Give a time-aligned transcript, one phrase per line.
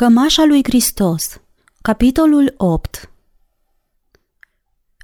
[0.00, 1.40] Cămașa lui Hristos
[1.82, 3.12] Capitolul 8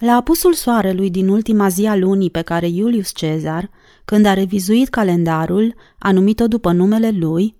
[0.00, 3.70] La apusul soarelui din ultima zi a lunii pe care Iulius Cezar,
[4.04, 7.56] când a revizuit calendarul, a numit-o după numele lui,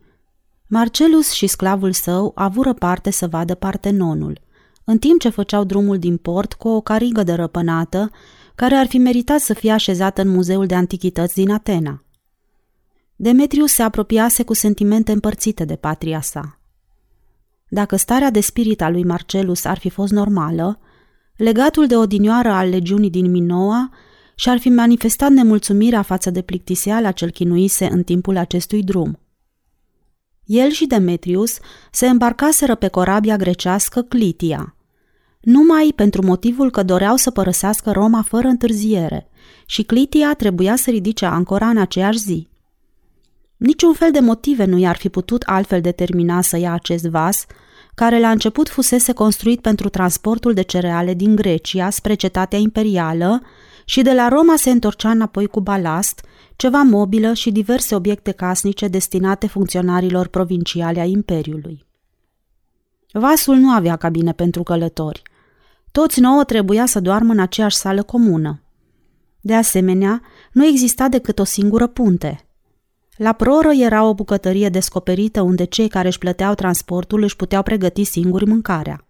[0.67, 4.41] Marcelus și sclavul său avură parte să vadă Partenonul,
[4.85, 8.11] în timp ce făceau drumul din port cu o carigă de răpânată,
[8.55, 12.05] care ar fi meritat să fie așezată în Muzeul de Antichități din Atena.
[13.17, 16.56] Demetrius se apropiase cu sentimente împărțite de patria sa.
[17.69, 20.81] Dacă starea de spirit a lui Marcelus ar fi fost normală,
[21.37, 23.91] legatul de odinioară al legiunii din Minoa
[24.35, 29.21] și-ar fi manifestat nemulțumirea față de plictiseala cel chinuise în timpul acestui drum.
[30.45, 31.59] El și Demetrius
[31.91, 34.77] se îmbarcaseră pe corabia grecească Clitia,
[35.41, 39.31] numai pentru motivul că doreau să părăsească Roma fără întârziere
[39.67, 42.49] și Clitia trebuia să ridice ancora în aceeași zi.
[43.57, 47.47] Niciun fel de motive nu i-ar fi putut altfel determina să ia acest vas,
[47.95, 53.43] care la început fusese construit pentru transportul de cereale din Grecia spre cetatea imperială
[53.85, 56.25] și de la Roma se întorcea înapoi cu balast,
[56.57, 61.85] ceva mobilă și diverse obiecte casnice destinate funcționarilor provinciale a Imperiului.
[63.13, 65.23] Vasul nu avea cabine pentru călători.
[65.93, 68.63] Toți nouă trebuia să doarmă în aceeași sală comună.
[69.41, 70.23] De asemenea,
[70.53, 72.41] nu exista decât o singură punte–
[73.17, 78.05] la proră era o bucătărie descoperită unde cei care își plăteau transportul își puteau pregăti
[78.05, 79.07] singuri mâncarea.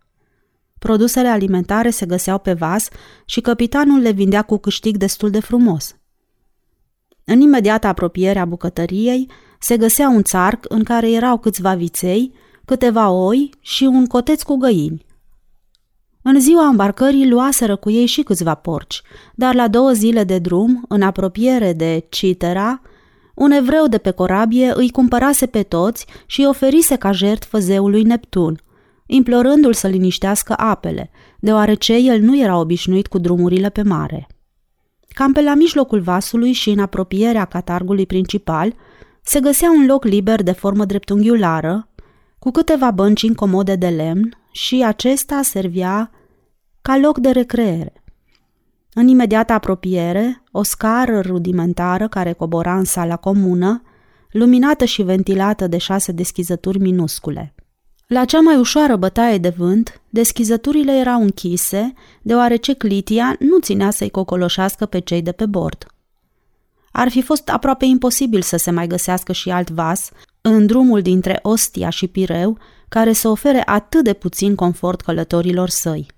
[0.78, 2.88] Produsele alimentare se găseau pe vas
[3.24, 5.96] și capitanul le vindea cu câștig destul de frumos.
[7.24, 12.32] În imediată apropiere a bucătăriei se găsea un țarc în care erau câțiva viței,
[12.64, 15.04] câteva oi și un coteț cu găini.
[16.22, 19.02] În ziua îmbarcării luaseră cu ei și câțiva porci,
[19.34, 22.80] dar la două zile de drum, în apropiere de Citera,
[23.36, 28.02] un evreu de pe corabie îi cumpărase pe toți și îi oferise ca jertfă zeului
[28.02, 28.60] Neptun,
[29.06, 34.26] implorându-l să liniștească apele, deoarece el nu era obișnuit cu drumurile pe mare.
[35.08, 38.74] Cam pe la mijlocul vasului și în apropierea catargului principal
[39.22, 41.88] se găsea un loc liber de formă dreptunghiulară,
[42.38, 46.10] cu câteva bănci incomode de lemn și acesta servia
[46.82, 48.04] ca loc de recreere.
[48.98, 53.82] În imediată apropiere, o scară rudimentară care cobora în sala comună,
[54.30, 57.54] luminată și ventilată de șase deschizături minuscule.
[58.06, 61.92] La cea mai ușoară bătaie de vânt, deschizăturile erau închise,
[62.22, 65.86] deoarece Clitia nu ținea să-i cocoloșească pe cei de pe bord.
[66.92, 71.38] Ar fi fost aproape imposibil să se mai găsească și alt vas în drumul dintre
[71.42, 72.58] Ostia și Pireu,
[72.88, 76.14] care să ofere atât de puțin confort călătorilor săi.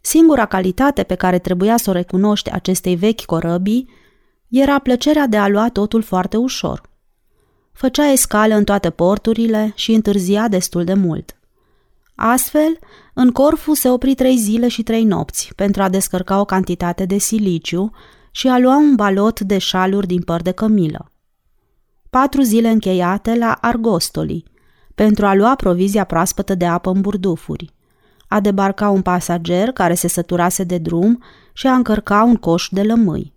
[0.00, 3.88] Singura calitate pe care trebuia să o recunoște acestei vechi corăbii
[4.48, 6.88] era plăcerea de a lua totul foarte ușor.
[7.72, 11.36] Făcea escală în toate porturile și întârzia destul de mult.
[12.14, 12.78] Astfel,
[13.14, 17.18] în Corfu se opri trei zile și trei nopți pentru a descărca o cantitate de
[17.18, 17.90] siliciu
[18.30, 21.12] și a lua un balot de șaluri din păr de cămilă.
[22.10, 24.44] Patru zile încheiate la Argostoli,
[24.94, 27.74] pentru a lua provizia proaspătă de apă în burdufuri
[28.32, 32.82] a debarca un pasager care se săturase de drum și a încărca un coș de
[32.82, 33.34] lămâi.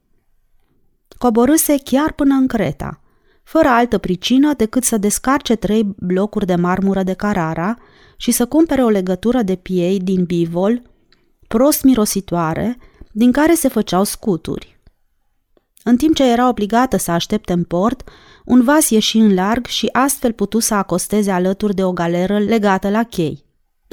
[1.17, 3.01] Coborâse chiar până în Creta,
[3.43, 7.77] fără altă pricină decât să descarce trei blocuri de marmură de Carara
[8.17, 10.81] și să cumpere o legătură de piei din bivol,
[11.47, 12.77] prost mirositoare,
[13.11, 14.79] din care se făceau scuturi.
[15.83, 18.09] În timp ce era obligată să aștepte în port,
[18.45, 22.89] un vas ieși în larg și astfel putu să acosteze alături de o galeră legată
[22.89, 23.42] la chei.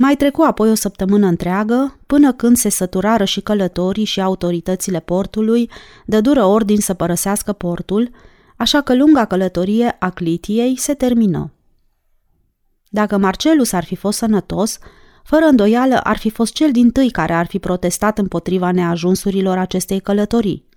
[0.03, 5.71] Mai trecu apoi o săptămână întreagă, până când se săturară și călătorii și autoritățile portului,
[6.07, 8.11] dură ordin să părăsească portul,
[8.57, 11.53] așa că lunga călătorie a Clitiei se termină.
[12.89, 14.79] Dacă Marcelus ar fi fost sănătos,
[15.25, 20.01] fără îndoială ar fi fost cel din tâi care ar fi protestat împotriva neajunsurilor acestei
[20.01, 20.69] călătorii.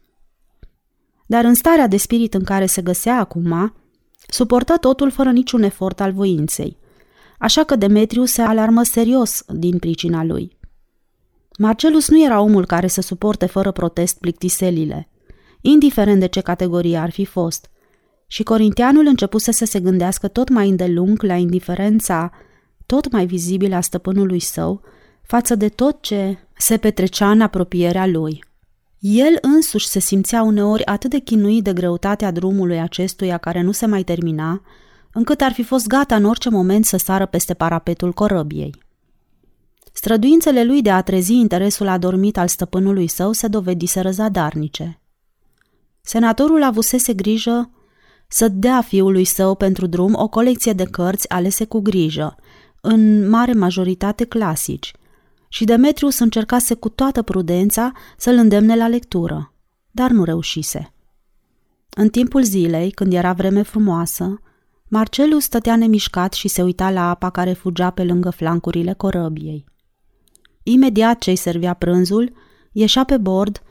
[1.26, 3.76] Dar în starea de spirit în care se găsea acum,
[4.28, 6.82] suportă totul fără niciun efort al voinței
[7.44, 10.58] așa că Demetriu se alarmă serios din pricina lui.
[11.58, 15.10] Marcelus nu era omul care să suporte fără protest plictiselile,
[15.62, 17.70] indiferent de ce categorie ar fi fost,
[18.28, 22.32] și corintianul începuse să se gândească tot mai îndelung la indiferența
[22.86, 24.82] tot mai vizibilă a stăpânului său
[25.22, 28.44] față de tot ce se petrecea în apropierea lui.
[29.00, 33.86] El însuși se simțea uneori atât de chinuit de greutatea drumului acestuia care nu se
[33.86, 34.62] mai termina,
[35.14, 38.76] încât ar fi fost gata în orice moment să sară peste parapetul corăbiei.
[39.94, 45.02] Străduințele lui de a trezi interesul adormit al stăpânului său se dovediseră zadarnice.
[46.02, 47.70] Senatorul avusese grijă
[48.28, 52.36] să dea fiului său pentru drum o colecție de cărți alese cu grijă,
[52.82, 54.92] în mare majoritate clasici,
[55.48, 59.54] și Demetrius încercase cu toată prudența să-l îndemne la lectură,
[59.92, 60.94] dar nu reușise.
[61.90, 64.42] În timpul zilei, când era vreme frumoasă,
[64.96, 69.66] Marcelus stătea nemișcat și se uita la apa care fugea pe lângă flancurile corăbiei.
[70.64, 72.34] Imediat ce îi servea prânzul,
[72.72, 73.62] ieșea pe bord,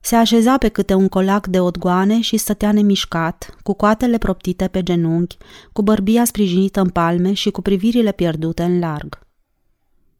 [0.00, 4.82] se așeza pe câte un colac de odgoane și stătea nemișcat, cu coatele proptite pe
[4.82, 5.36] genunchi,
[5.72, 9.26] cu bărbia sprijinită în palme și cu privirile pierdute în larg.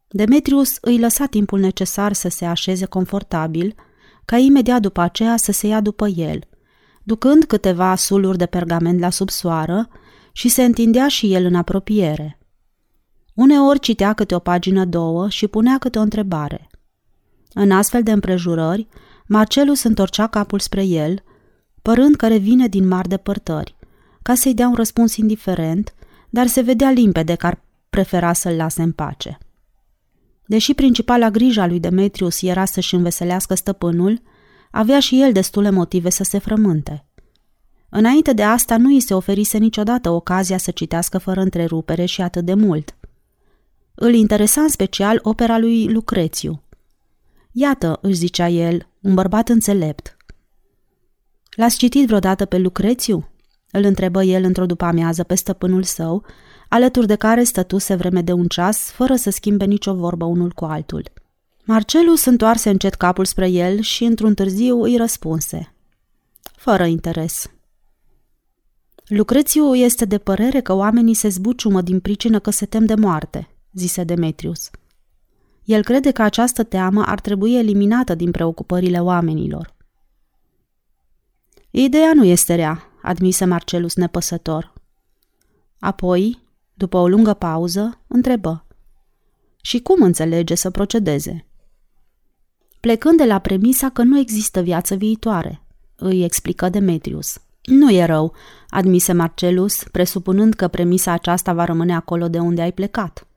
[0.07, 3.75] Demetrius îi lăsa timpul necesar să se așeze confortabil,
[4.25, 6.39] ca imediat după aceea să se ia după el,
[7.03, 9.89] ducând câteva suluri de pergament la subsoară
[10.31, 12.39] și se întindea și el în apropiere.
[13.33, 16.69] Uneori citea câte o pagină două și punea câte o întrebare.
[17.53, 18.87] În astfel de împrejurări,
[19.27, 21.23] Marcelus întorcea capul spre el,
[21.81, 23.75] părând că revine din mari depărtări,
[24.21, 25.93] ca să-i dea un răspuns indiferent,
[26.29, 29.37] dar se vedea limpede că ar prefera să-l lase în pace.
[30.45, 34.21] Deși principala grijă a lui Demetrius era să-și înveselească stăpânul,
[34.71, 37.05] avea și el destule motive să se frământe.
[37.93, 42.45] Înainte de asta nu îi se oferise niciodată ocazia să citească fără întrerupere și atât
[42.45, 42.95] de mult.
[43.95, 46.61] Îl interesa în special opera lui Lucrețiu.
[47.51, 50.17] Iată, își zicea el, un bărbat înțelept.
[51.55, 53.29] L-ați citit vreodată pe Lucrețiu?
[53.71, 56.25] Îl întrebă el într-o după-amiază pe stăpânul său,
[56.69, 60.65] alături de care stătuse vreme de un ceas, fără să schimbe nicio vorbă unul cu
[60.65, 61.03] altul.
[61.63, 65.73] Marcelus întoarse încet capul spre el și, într-un târziu, îi răspunse.
[66.55, 67.49] Fără interes.
[69.13, 73.49] Lucrețiu este de părere că oamenii se zbuciumă din pricină că se tem de moarte,
[73.73, 74.69] zise Demetrius.
[75.63, 79.75] El crede că această teamă ar trebui eliminată din preocupările oamenilor.
[81.69, 84.73] Ideea nu este rea, admise Marcelus nepăsător.
[85.79, 86.39] Apoi,
[86.73, 88.65] după o lungă pauză, întrebă.
[89.61, 91.45] Și cum înțelege să procedeze?
[92.79, 95.61] Plecând de la premisa că nu există viață viitoare,
[95.95, 97.41] îi explică Demetrius.
[97.61, 98.33] Nu e rău,
[98.69, 103.27] admise Marcelus, presupunând că premisa aceasta va rămâne acolo de unde ai plecat.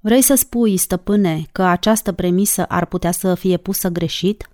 [0.00, 4.50] Vrei să spui, stăpâne, că această premisă ar putea să fie pusă greșit?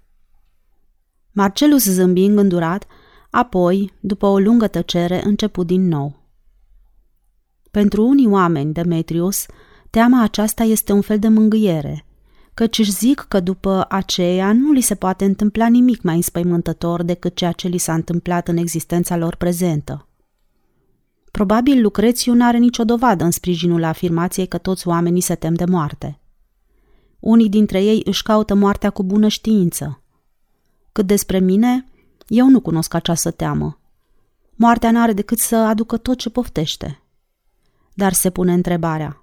[1.33, 2.87] Marcelus zâmbi îngândurat,
[3.31, 6.23] apoi, după o lungă tăcere, început din nou.
[7.71, 9.47] Pentru unii oameni, Demetrius,
[9.91, 12.07] teama aceasta este un fel de mângâiere,
[12.55, 17.37] căci își zic că după aceea nu li se poate întâmpla nimic mai înspăimântător decât
[17.37, 20.07] ceea ce li s-a întâmplat în existența lor prezentă.
[21.31, 25.65] Probabil Lucrețiu nu are nicio dovadă în sprijinul afirmației că toți oamenii se tem de
[25.65, 26.21] moarte.
[27.19, 30.03] Unii dintre ei își caută moartea cu bună știință.
[30.93, 31.87] Cât despre mine,
[32.27, 33.79] eu nu cunosc această teamă.
[34.55, 37.03] Moartea n-are decât să aducă tot ce poftește.
[37.95, 39.22] Dar se pune întrebarea.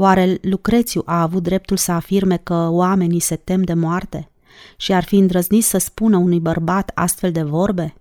[0.00, 4.30] Oare Lucrețiu a avut dreptul să afirme că oamenii se tem de moarte
[4.76, 7.94] și ar fi îndrăznit să spună unui bărbat astfel de vorbe?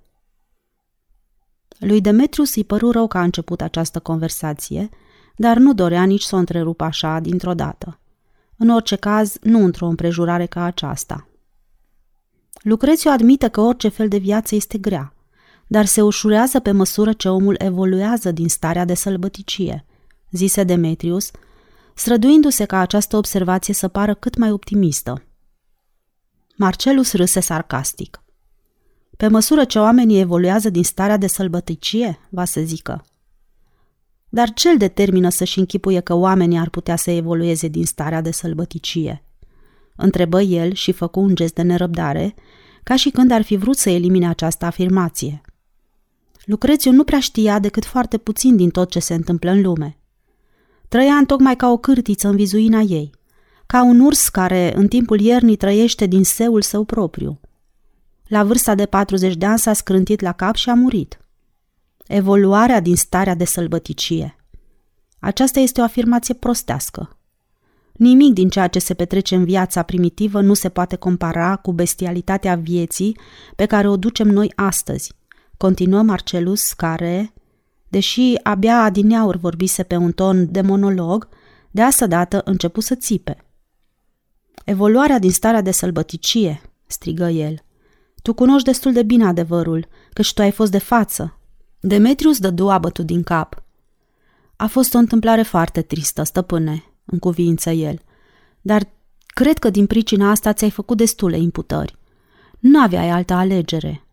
[1.79, 4.89] Lui Demetrius îi păru rău că a început această conversație,
[5.35, 7.99] dar nu dorea nici să o întrerupă așa dintr-o dată.
[8.57, 11.27] În orice caz, nu într-o împrejurare ca aceasta.
[12.61, 15.13] Lucrețiu admite că orice fel de viață este grea,
[15.67, 19.85] dar se ușurează pe măsură ce omul evoluează din starea de sălbăticie,
[20.31, 21.31] zise Demetrius,
[21.97, 25.23] străduindu-se ca această observație să pară cât mai optimistă.
[26.55, 28.23] Marcelus râse sarcastic.
[29.17, 33.05] Pe măsură ce oamenii evoluează din starea de sălbăticie, va să zică.
[34.29, 38.31] Dar ce îl determină să-și închipuie că oamenii ar putea să evolueze din starea de
[38.31, 39.23] sălbăticie?
[39.95, 42.35] Întrebă el și făcu un gest de nerăbdare,
[42.83, 45.41] ca și când ar fi vrut să elimine această afirmație.
[46.45, 49.97] Lucrețiu nu prea știa decât foarte puțin din tot ce se întâmplă în lume.
[50.87, 53.11] Trăia în tocmai ca o cârtiță în vizuina ei,
[53.65, 57.39] ca un urs care în timpul iernii trăiește din seul său propriu–
[58.27, 61.19] la vârsta de 40 de ani s-a scrântit la cap și a murit.
[62.07, 64.35] Evoluarea din starea de sălbăticie.
[65.19, 67.17] Aceasta este o afirmație prostească.
[67.93, 72.55] Nimic din ceea ce se petrece în viața primitivă nu se poate compara cu bestialitatea
[72.55, 73.17] vieții
[73.55, 75.13] pe care o ducem noi astăzi.
[75.57, 77.33] Continuă Marcelus, care,
[77.87, 81.27] deși abia adineauri vorbise pe un ton de monolog,
[81.71, 83.37] de asta dată început să țipe.
[84.65, 87.55] Evoluarea din starea de sălbăticie, strigă el.
[88.21, 91.39] Tu cunoști destul de bine adevărul, căci tu ai fost de față.
[91.79, 93.63] Demetrius dădu abătut din cap.
[94.55, 98.01] A fost o întâmplare foarte tristă, stăpâne, în cuvință el,
[98.61, 98.87] dar
[99.25, 101.97] cred că din pricina asta ți-ai făcut destule imputări.
[102.59, 104.06] Nu aveai altă alegere.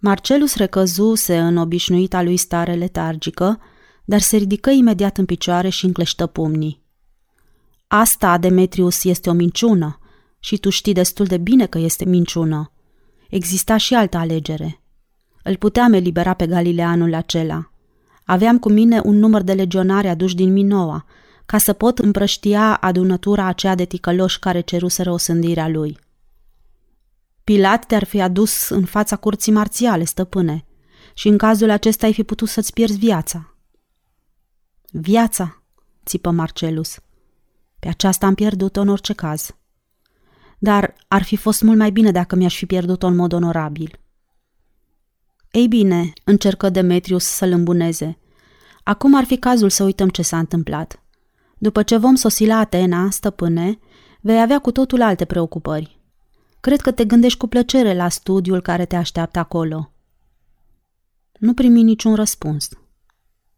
[0.00, 3.60] Marcelus recăzuse în obișnuita lui stare letargică,
[4.04, 6.84] dar se ridică imediat în picioare și încleștă pumnii.
[7.86, 9.98] Asta, Demetrius, este o minciună
[10.38, 12.72] și tu știi destul de bine că este minciună.
[13.28, 14.80] Exista și altă alegere.
[15.42, 17.70] Îl puteam elibera pe Galileanul acela.
[18.24, 21.04] Aveam cu mine un număr de legionari aduși din Minoa,
[21.46, 25.98] ca să pot împrăștia adunătura aceea de ticăloși care ceruseră osândirea lui.
[27.46, 30.64] Pilat te-ar fi adus în fața curții marțiale, stăpâne,
[31.14, 33.54] și în cazul acesta ai fi putut să-ți pierzi viața.
[34.90, 35.62] Viața,
[36.04, 36.98] țipă Marcelus.
[37.78, 39.56] Pe aceasta am pierdut-o în orice caz.
[40.58, 43.98] Dar ar fi fost mult mai bine dacă mi-aș fi pierdut-o în mod onorabil.
[45.50, 48.18] Ei bine, încercă Demetrius să-l îmbuneze.
[48.82, 51.02] Acum ar fi cazul să uităm ce s-a întâmplat.
[51.58, 53.78] După ce vom sosi la Atena, stăpâne,
[54.20, 55.95] vei avea cu totul alte preocupări.
[56.66, 59.92] Cred că te gândești cu plăcere la studiul care te așteaptă acolo.
[61.38, 62.68] Nu primi niciun răspuns.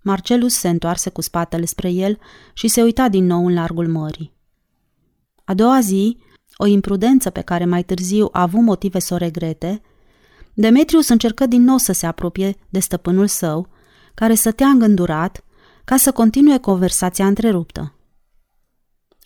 [0.02, 2.18] Marcelus se întoarse cu spatele spre el
[2.52, 4.32] și se uita din nou în largul mării.
[5.44, 6.18] A doua zi,
[6.56, 9.82] o imprudență pe care mai târziu a avut motive să o regrete,
[10.54, 13.68] Demetrius încercă din nou să se apropie de stăpânul său,
[14.14, 15.44] care stătea îngândurat,
[15.84, 17.97] ca să continue conversația întreruptă.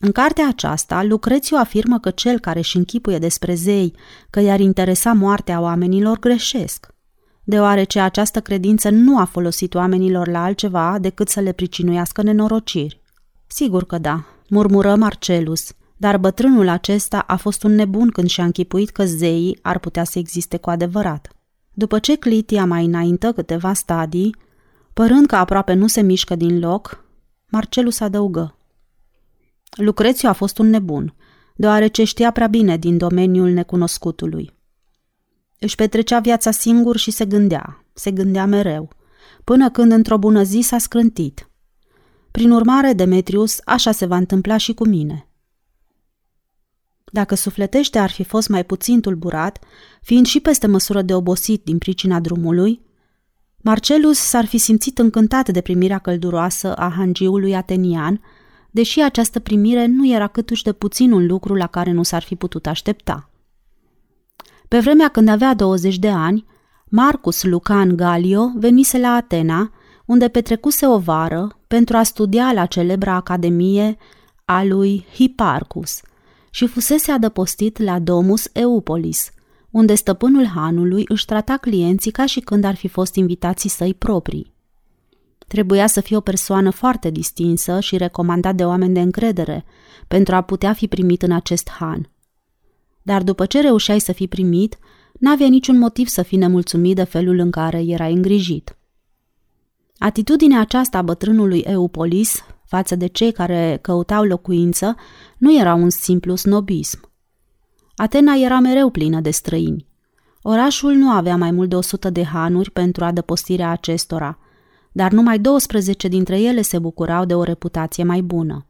[0.05, 3.95] În cartea aceasta, Lucrețiu afirmă că cel care își închipuie despre zei
[4.31, 6.87] că i-ar interesa moartea oamenilor greșesc,
[7.45, 13.01] deoarece această credință nu a folosit oamenilor la altceva decât să le pricinuiască nenorociri.
[13.47, 18.91] Sigur că da, murmură Marcelus, dar bătrânul acesta a fost un nebun când și-a închipuit
[18.91, 21.29] că zeii ar putea să existe cu adevărat.
[21.73, 24.37] După ce Clitia mai înaintă câteva stadii,
[24.93, 27.05] părând că aproape nu se mișcă din loc,
[27.47, 28.57] Marcelus adăugă.
[29.77, 31.15] Lucrețiu a fost un nebun,
[31.57, 34.55] deoarece știa prea bine din domeniul necunoscutului.
[35.59, 38.91] Își petrecea viața singur și se gândea, se gândea mereu,
[39.45, 41.51] până când într-o bună zi s-a scrântit.
[42.31, 45.27] Prin urmare, Demetrius, așa se va întâmpla și cu mine–
[47.13, 49.65] dacă sufletește ar fi fost mai puțin tulburat,
[50.03, 52.81] fiind și peste măsură de obosit din pricina drumului,
[53.57, 58.21] Marcelus s-ar fi simțit încântat de primirea călduroasă a hangiului atenian,
[58.73, 62.35] deși această primire nu era câtuși de puțin un lucru la care nu s-ar fi
[62.35, 63.31] putut aștepta.
[64.69, 66.45] Pe vremea când avea 20 de ani,
[66.85, 69.71] Marcus Lucan Galio venise la Atena,
[70.07, 73.97] unde petrecuse o vară pentru a studia la celebra academie
[74.45, 76.01] a lui Hipparchus–
[76.55, 79.31] și fusese adăpostit la Domus Eupolis,
[79.71, 84.53] unde stăpânul hanului își trata clienții ca și când ar fi fost invitații săi proprii.
[85.53, 89.65] Trebuia să fie o persoană foarte distinsă și recomandat de oameni de încredere
[90.09, 92.11] pentru a putea fi primit în acest han.
[93.03, 94.79] Dar după ce reușeai să fii primit,
[95.13, 98.79] n-avea niciun motiv să fii nemulțumit de felul în care era îngrijit.
[99.99, 104.97] Atitudinea aceasta a bătrânului Eupolis față de cei care căutau locuință
[105.39, 107.11] nu era un simplu snobism.
[107.97, 109.87] Atena era mereu plină de străini.
[110.43, 114.37] Orașul nu avea mai mult de 100 de hanuri pentru adăpostirea acestora,
[114.93, 118.67] dar numai 12 dintre ele se bucurau de o reputație mai bună.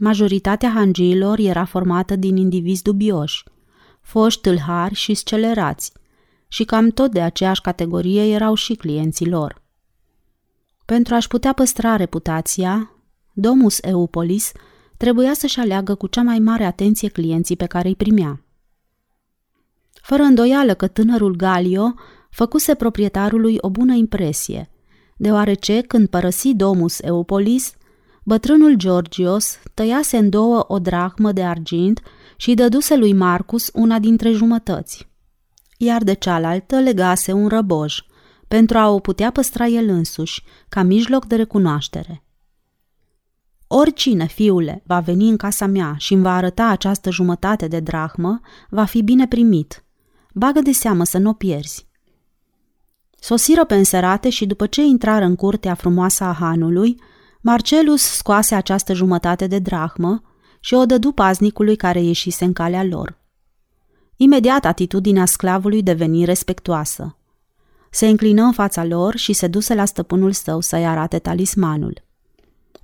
[0.00, 3.44] Majoritatea hangiilor era formată din indivizi dubioși,
[4.00, 5.92] foști tâlhari și scelerați,
[6.48, 9.62] și cam tot de aceeași categorie erau și clienții lor.
[10.84, 12.90] Pentru a-și putea păstra reputația,
[13.32, 14.52] Domus Eupolis
[14.96, 18.44] trebuia să-și aleagă cu cea mai mare atenție clienții pe care îi primea.
[19.92, 21.94] Fără îndoială că tânărul Galio
[22.30, 24.70] făcuse proprietarului o bună impresie,
[25.16, 27.74] deoarece când părăsi Domus Eupolis,
[28.24, 32.00] bătrânul Georgios tăiase în două o drachmă de argint
[32.36, 35.08] și dăduse lui Marcus una dintre jumătăți,
[35.78, 37.98] iar de cealaltă legase un răboj–
[38.48, 42.24] pentru a o putea păstra el însuși, ca mijloc de recunoaștere.
[43.66, 48.40] Oricine, fiule, va veni în casa mea și îmi va arăta această jumătate de drahmă,
[48.68, 49.84] va fi bine primit.
[50.34, 51.88] Bagă de seamă să nu o pierzi.
[53.24, 57.00] Sosiră pe înserate și după ce intrară în curtea frumoasă a hanului,
[57.40, 60.22] Marcelus scoase această jumătate de drahmă
[60.60, 63.18] și o dădu paznicului care ieșise în calea lor.
[64.16, 67.16] Imediat atitudinea sclavului deveni respectuoasă
[67.90, 72.02] se înclină în fața lor și se duse la stăpânul său să-i arate talismanul.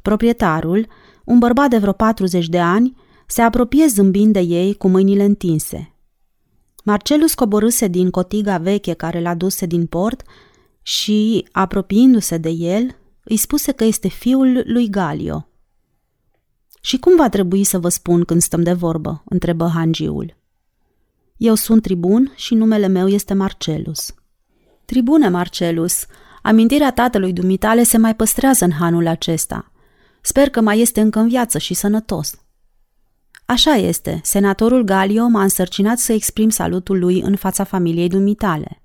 [0.02, 0.87] Proprietarul,
[1.25, 5.94] un bărbat de vreo 40 de ani, se apropie zâmbind de ei cu mâinile întinse.
[6.85, 10.23] Marcelus coborâse din cotiga veche care l-a duse din port
[10.83, 15.49] și, apropiindu-se de el, îi spuse că este fiul lui Galio.
[16.81, 20.37] Și cum va trebui să vă spun când stăm de vorbă?" întrebă hangiul.
[21.37, 24.15] Eu sunt tribun și numele meu este Marcelus.
[24.85, 26.07] Tribune Marcelus,
[26.43, 29.73] Amintirea tatălui dumitale se mai păstrează în hanul acesta.
[30.21, 32.35] Sper că mai este încă în viață și sănătos.
[33.50, 38.83] Așa este, senatorul Galio m-a însărcinat să exprim salutul lui în fața familiei dumitale.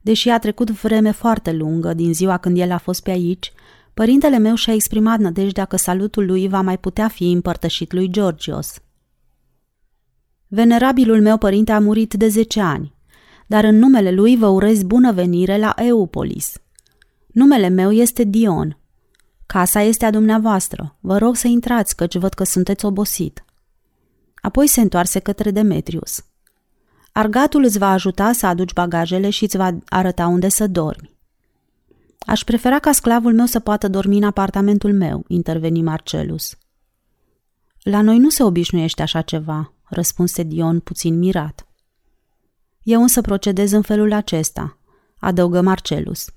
[0.00, 3.52] Deși a trecut vreme foarte lungă din ziua când el a fost pe aici,
[3.94, 8.78] părintele meu și-a exprimat nădejdea că salutul lui va mai putea fi împărtășit lui Georgios.
[10.46, 12.94] Venerabilul meu părinte a murit de 10 ani,
[13.46, 16.56] dar în numele lui vă urez bună venire la Eupolis.
[17.26, 18.78] Numele meu este Dion.
[19.46, 20.96] Casa este a dumneavoastră.
[21.00, 23.42] Vă rog să intrați, căci văd că sunteți obosit.
[24.48, 26.24] Apoi se întoarse către Demetrius.
[27.12, 31.16] Argatul îți va ajuta să aduci bagajele și îți va arăta unde să dormi.
[32.18, 36.56] Aș prefera ca sclavul meu să poată dormi în apartamentul meu, interveni Marcelus.
[37.82, 41.66] La noi nu se obișnuiește așa ceva, răspunse Dion puțin mirat.
[42.82, 44.78] Eu însă procedez în felul acesta,
[45.18, 46.30] adăugă Marcelus.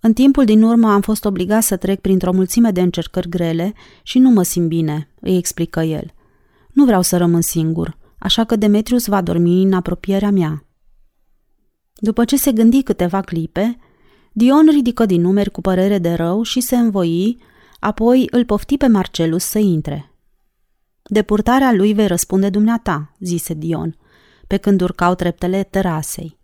[0.00, 4.18] În timpul din urmă am fost obligat să trec printr-o mulțime de încercări grele și
[4.18, 6.14] nu mă simt bine, îi explică el.
[6.74, 10.66] Nu vreau să rămân singur, așa că Demetrius va dormi în apropierea mea.
[11.94, 13.78] După ce se gândi câteva clipe,
[14.32, 17.38] Dion ridică din numeri cu părere de rău și se învoi,
[17.80, 20.12] apoi îl pofti pe Marcelus să intre.
[21.02, 23.96] De purtarea lui vei răspunde dumneata, zise Dion,
[24.46, 26.38] pe când urcau treptele terasei.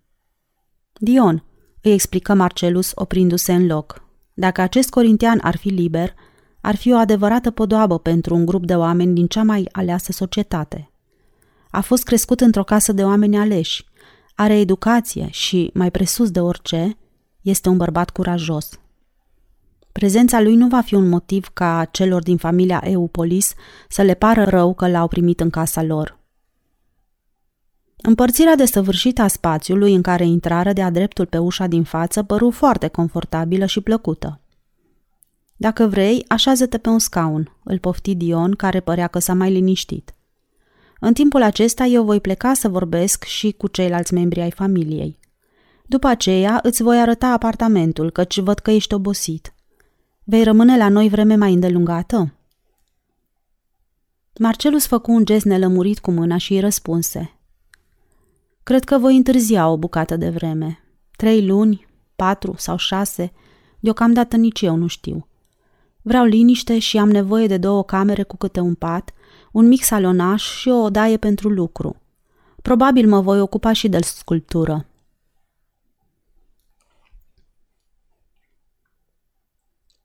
[0.92, 1.44] Dion,
[1.82, 4.04] îi explică Marcelus oprindu-se în loc.
[4.34, 6.14] Dacă acest corintian ar fi liber,
[6.60, 10.90] ar fi o adevărată podoabă pentru un grup de oameni din cea mai aleasă societate.
[11.70, 13.84] A fost crescut într-o casă de oameni aleși,
[14.34, 16.96] are educație și, mai presus de orice,
[17.40, 18.80] este un bărbat curajos.
[19.92, 23.54] Prezența lui nu va fi un motiv ca celor din familia Eupolis
[23.88, 26.18] să le pară rău că l-au primit în casa lor.
[28.02, 32.88] Împărțirea desăvârșită a spațiului în care intrară de-a dreptul pe ușa din față păru foarte
[32.88, 34.39] confortabilă și plăcută.
[35.60, 40.14] Dacă vrei, așează-te pe un scaun, îl pofti Dion, care părea că s-a mai liniștit.
[41.00, 45.18] În timpul acesta eu voi pleca să vorbesc și cu ceilalți membri ai familiei.
[45.86, 49.54] După aceea îți voi arăta apartamentul, căci văd că ești obosit.
[50.24, 52.34] Vei rămâne la noi vreme mai îndelungată?
[54.38, 57.38] Marcelus făcu un gest nelămurit cu mâna și îi răspunse.
[58.62, 60.78] Cred că voi întârzia o bucată de vreme.
[61.16, 63.32] Trei luni, patru sau șase,
[63.80, 65.24] deocamdată nici eu nu știu.
[66.02, 69.12] Vreau liniște și am nevoie de două camere cu câte un pat,
[69.52, 71.96] un mic salonaș și o odaie pentru lucru.
[72.62, 74.84] Probabil mă voi ocupa și de sculptură.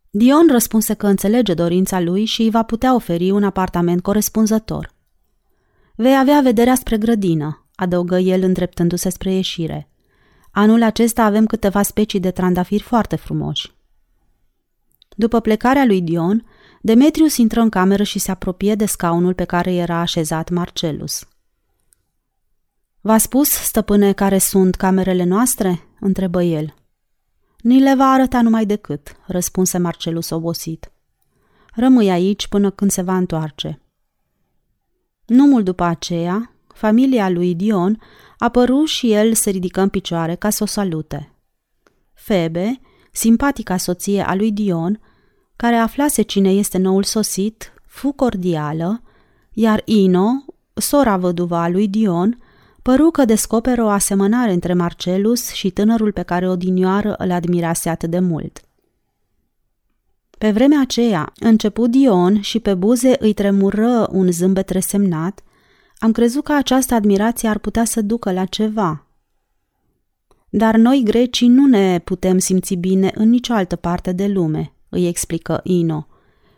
[0.09, 4.93] Dion răspunse că înțelege dorința lui și îi va putea oferi un apartament corespunzător.
[5.95, 9.89] Vei avea vederea spre grădină, adăugă el îndreptându-se spre ieșire.
[10.51, 13.74] Anul acesta avem câteva specii de trandafiri foarte frumoși.
[15.15, 16.45] După plecarea lui Dion,
[16.81, 21.27] Demetrius intră în cameră și se apropie de scaunul pe care era așezat Marcelus.
[23.01, 26.73] V-a spus, stăpâne, care sunt camerele noastre?" întrebă el.
[27.61, 30.91] Ni le va arăta numai decât, răspunse Marcelus obosit.
[31.73, 33.81] Rămâi aici până când se va întoarce.
[35.25, 38.01] Nu mult după aceea, familia lui Dion
[38.37, 41.33] apăru și el se ridică în picioare ca să o salute.
[42.13, 42.79] Febe,
[43.15, 44.99] simpatica soție a lui Dion,
[45.55, 49.01] care aflase cine este noul sosit, fu cordială,
[49.51, 50.29] iar Ino,
[50.73, 52.39] sora văduva a lui Dion,
[52.81, 58.09] păru că descoperă o asemănare între Marcelus și tânărul pe care odinioară îl admirase atât
[58.09, 58.61] de mult.
[60.37, 65.43] Pe vremea aceea, început Dion și pe buze îi tremură un zâmbet resemnat,
[65.97, 69.04] am crezut că această admirație ar putea să ducă la ceva.
[70.57, 75.07] Dar noi grecii nu ne putem simți bine în nicio altă parte de lume, îi
[75.07, 76.07] explică Ino.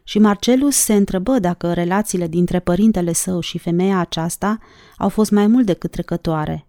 [0.04, 4.60] Și Marcelus se întrebă dacă relațiile dintre părintele său și femeia aceasta
[4.98, 6.68] au fost mai mult decât trecătoare.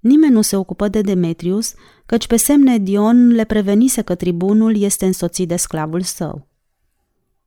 [0.00, 1.74] Nimeni nu se ocupă de Demetrius,
[2.06, 6.48] căci pe semne Dion le prevenise că tribunul este însoțit de sclavul său.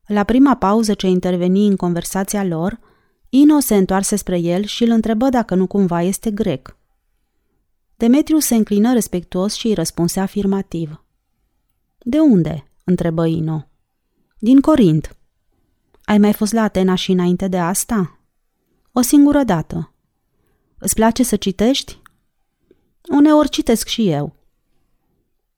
[0.06, 2.80] La prima pauză ce interveni în conversația lor,
[3.28, 6.75] Ino se întoarse spre el și îl întrebă dacă nu cumva este grec.
[7.96, 11.04] Demetrius se înclină respectuos și îi răspunse afirmativ.
[11.98, 13.68] De unde?" întrebă Ino.
[14.38, 15.16] Din Corint.
[16.04, 18.18] Ai mai fost la Atena și înainte de asta?
[18.92, 19.92] O singură dată.
[20.78, 22.00] Îți place să citești?
[23.08, 24.36] Uneori citesc și eu.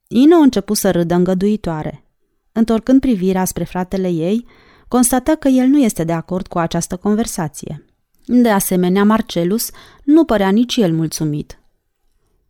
[0.09, 2.05] Ino a început să râdă îngăduitoare.
[2.53, 4.47] Întorcând privirea spre fratele ei,
[4.89, 7.85] constată că el nu este de acord cu această conversație.
[8.27, 9.71] De asemenea, Marcelus
[10.05, 11.59] nu părea nici el mulțumit.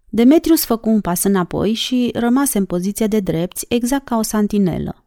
[0.08, 5.04] Demetrius făcu un pas înapoi și rămase în poziție de drepți, exact ca o santinelă.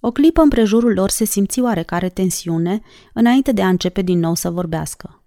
[0.00, 2.80] O clipă împrejurul lor se simți oarecare tensiune,
[3.12, 5.22] înainte de a începe din nou să vorbească.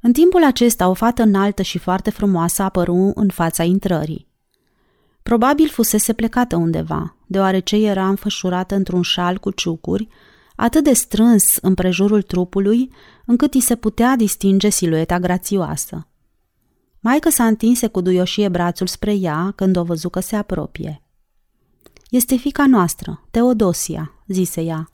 [0.00, 4.28] În timpul acesta, o fată înaltă și foarte frumoasă apăru în fața intrării.
[5.22, 10.08] Probabil fusese plecată undeva, deoarece era înfășurată într-un șal cu ciucuri,
[10.56, 12.90] atât de strâns împrejurul trupului,
[13.24, 16.06] încât îi se putea distinge silueta grațioasă.
[17.06, 21.02] Maica s-a întinse cu duioșie brațul spre ea când o văzu că se apropie.
[22.10, 24.90] Este fica noastră, Teodosia, zise ea.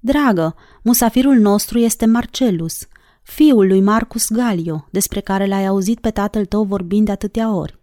[0.00, 2.86] Dragă, musafirul nostru este Marcelus,
[3.22, 7.78] fiul lui Marcus Galio, despre care l-ai auzit pe tatăl tău vorbind de atâtea ori.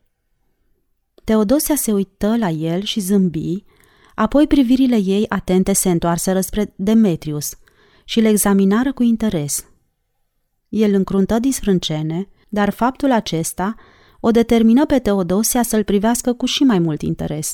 [1.23, 3.63] Teodosia se uită la el și zâmbi,
[4.15, 7.57] apoi privirile ei atente se întoarseră spre Demetrius
[8.03, 9.65] și le examinară cu interes.
[10.69, 13.75] El încruntă disfrâncene, dar faptul acesta
[14.19, 17.53] o determină pe Teodosia să-l privească cu și mai mult interes.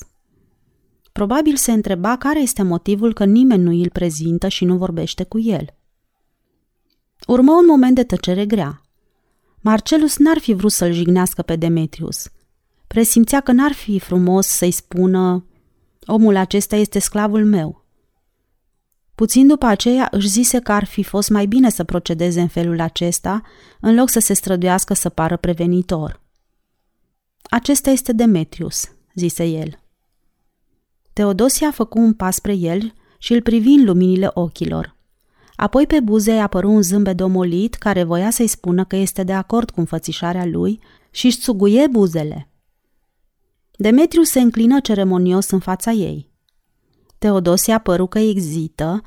[1.12, 5.40] Probabil se întreba care este motivul că nimeni nu îl prezintă și nu vorbește cu
[5.40, 5.66] el.
[7.28, 8.82] Urmă un moment de tăcere grea.
[9.62, 12.30] Marcelus n-ar fi vrut să-l jignească pe Demetrius.
[12.88, 15.46] Presimțea că n-ar fi frumos să-i spună
[16.06, 17.86] omul acesta este sclavul meu.
[19.20, 22.80] Puțin după aceea își zise că ar fi fost mai bine să procedeze în felul
[22.80, 23.42] acesta,
[23.80, 26.22] în loc să se străduiască să pară prevenitor.
[27.42, 29.80] Acesta este Demetrius, zise el.
[31.14, 34.96] Teodosia făcu un pas spre el și îl privi în luminile ochilor.
[35.56, 39.34] Apoi pe buze i-a apăru un zâmbet domolit care voia să-i spună că este de
[39.34, 40.80] acord cu înfățișarea lui
[41.12, 42.50] și își țuguie buzele.
[43.72, 46.29] Demetriu se înclină ceremonios în fața ei.
[47.20, 49.02] Teodosia păru că exită,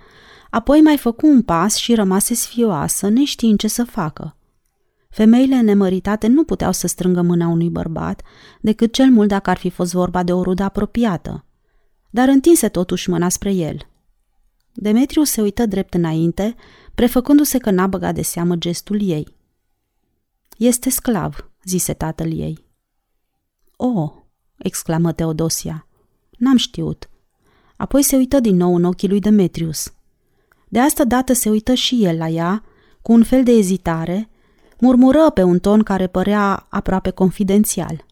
[0.51, 4.37] apoi mai făcu un pas și rămase sfioasă, neștiind ce să facă.
[5.09, 8.23] Femeile nemăritate nu puteau să strângă mâna unui bărbat,
[8.61, 11.45] decât cel mult dacă ar fi fost vorba de o rudă apropiată.
[12.11, 13.87] Dar întinse totuși mâna spre el.
[14.73, 16.55] Demetriu se uită drept înainte,
[16.95, 19.37] prefăcându-se că n-a băgat de seamă gestul ei.
[20.59, 22.67] Este sclav, zise tatăl ei.
[23.77, 24.13] O,
[24.57, 25.87] exclamă Teodosia.
[26.39, 27.11] N-am știut.
[27.83, 29.93] Apoi se uită din nou în ochii lui Demetrius.
[30.69, 32.65] De asta dată se uită și el la ea,
[33.01, 34.29] cu un fel de ezitare,
[34.81, 38.05] murmură pe un ton care părea aproape confidențial.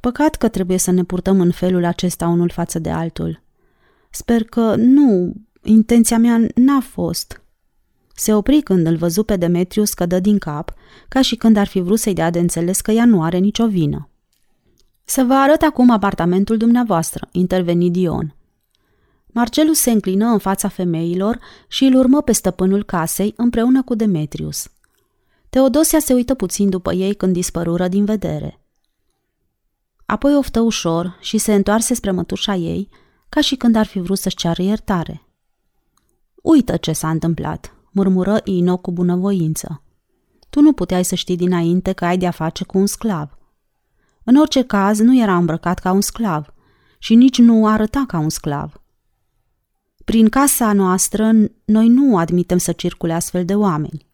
[0.00, 3.42] Păcat că trebuie să ne purtăm în felul acesta unul față de altul.
[4.10, 5.32] Sper că nu,
[5.62, 7.42] intenția mea n-a fost.
[8.14, 10.74] Se opri când îl văzu pe Demetrius că dă din cap,
[11.08, 13.66] ca și când ar fi vrut să-i dea de înțeles că ea nu are nicio
[13.66, 14.06] vină.
[15.04, 18.34] Să vă arăt acum apartamentul dumneavoastră, interveni Dion.
[19.26, 21.38] Marcelus se înclină în fața femeilor
[21.68, 24.68] și îl urmă pe stăpânul casei împreună cu Demetrius.
[25.50, 28.60] Teodosia se uită puțin după ei când dispărură din vedere.
[30.06, 32.88] Apoi oftă ușor și se întoarse spre mătușa ei,
[33.28, 35.26] ca și când ar fi vrut să-și ceară iertare.
[36.34, 39.82] Uită ce s-a întâmplat, murmură Ino cu bunăvoință.
[40.50, 43.38] Tu nu puteai să știi dinainte că ai de-a face cu un sclav.
[44.24, 46.54] În orice caz, nu era îmbrăcat ca un sclav
[46.98, 48.82] și nici nu arăta ca un sclav.
[50.04, 51.32] Prin casa noastră,
[51.64, 54.06] noi nu admitem să circule astfel de oameni.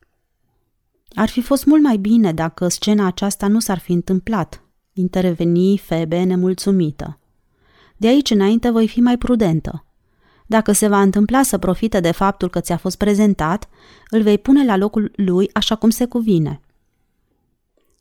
[1.14, 6.22] Ar fi fost mult mai bine dacă scena aceasta nu s-ar fi întâmplat, interveni Febe
[6.22, 7.18] nemulțumită.
[7.96, 9.84] De aici înainte voi fi mai prudentă.
[10.46, 13.68] Dacă se va întâmpla să profite de faptul că ți-a fost prezentat,
[14.10, 16.60] îl vei pune la locul lui așa cum se cuvine–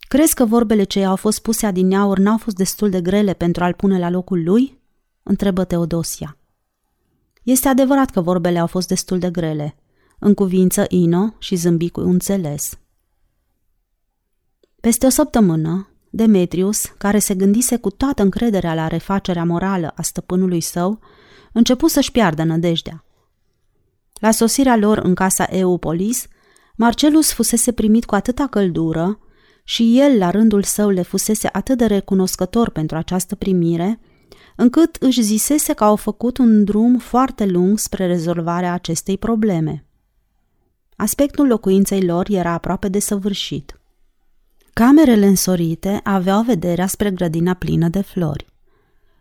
[0.07, 3.73] Crezi că vorbele ce i-au fost puse adineauri n-au fost destul de grele pentru a-l
[3.73, 4.81] pune la locul lui?
[5.23, 6.37] întrebă Teodosia.
[7.43, 9.75] Este adevărat că vorbele au fost destul de grele,
[10.19, 12.79] în cuvință Ino și zâmbi cu înțeles.
[14.81, 20.61] Peste o săptămână, Demetrius, care se gândise cu toată încrederea la refacerea morală a stăpânului
[20.61, 20.99] său,
[21.53, 23.03] începu să-și piardă nădejdea.
[24.13, 26.27] La sosirea lor în casa Eupolis,
[26.75, 29.19] Marcelus fusese primit cu atâta căldură
[29.69, 33.99] și el, la rândul său, le fusese atât de recunoscător pentru această primire,
[34.55, 39.85] încât își zisese că au făcut un drum foarte lung spre rezolvarea acestei probleme.
[40.95, 43.79] Aspectul locuinței lor era aproape de săvârșit.
[44.73, 48.45] Camerele însorite aveau vederea spre grădina plină de flori.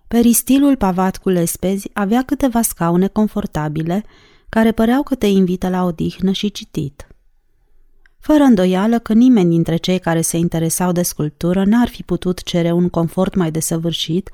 [0.09, 4.05] Peristilul pavat cu lespezi avea câteva scaune confortabile
[4.49, 7.07] care păreau că te invită la odihnă și citit.
[8.27, 12.73] Fără îndoială că nimeni dintre cei care se interesau de sculptură n-ar fi putut cere
[12.73, 14.31] un confort mai desăvârșit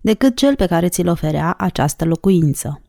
[0.00, 2.82] decât cel pe care ți-l oferea această locuință.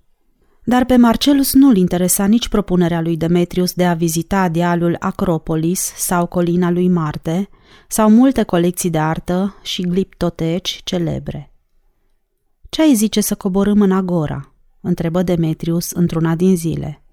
[0.63, 6.26] Dar pe Marcelus nu-l interesa nici propunerea lui Demetrius de a vizita dealul Acropolis sau
[6.26, 7.50] colina lui Marte,
[7.88, 11.54] sau multe colecții de artă și gliptoteci celebre.
[12.70, 17.04] Ce ai zice să coborâm în Agora?" întrebă Demetrius într-una din zile.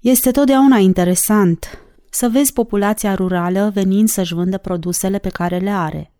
[0.00, 1.80] Este totdeauna interesant
[2.16, 6.12] să vezi populația rurală venind să-și vândă produsele pe care le are.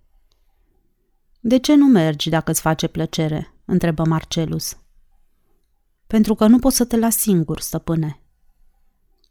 [1.40, 4.76] De ce nu mergi dacă îți face plăcere?" întrebă Marcelus.
[6.06, 8.20] Pentru că nu poți să te las singur, stăpâne.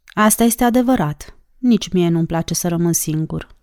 [0.06, 1.38] Asta este adevărat.
[1.58, 3.56] Nici mie nu-mi place să rămân singur.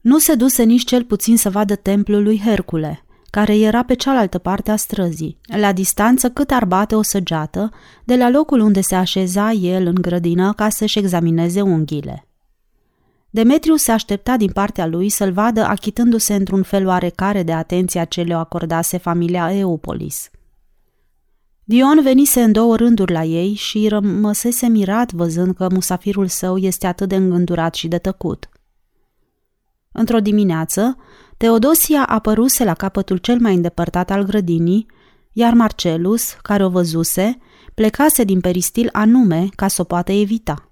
[0.00, 4.38] Nu se duse nici cel puțin să vadă templul lui Hercule, care era pe cealaltă
[4.38, 7.70] parte a străzii, la distanță cât ar bate o săgeată
[8.04, 12.26] de la locul unde se așeza el în grădină ca să-și examineze unghiile.
[13.30, 18.22] Demetriu se aștepta din partea lui să-l vadă achitându-se într-un fel oarecare de atenția ce
[18.22, 20.30] le acordase familia Eupolis.
[21.64, 26.86] Dion venise în două rânduri la ei și rămăsese mirat văzând că musafirul său este
[26.86, 28.48] atât de îngândurat și de tăcut.
[29.92, 30.96] Într-o dimineață,
[31.42, 34.86] Teodosia apăruse la capătul cel mai îndepărtat al grădinii,
[35.32, 37.38] iar Marcelus, care o văzuse,
[37.74, 40.70] plecase din peristil anume ca să o poată evita.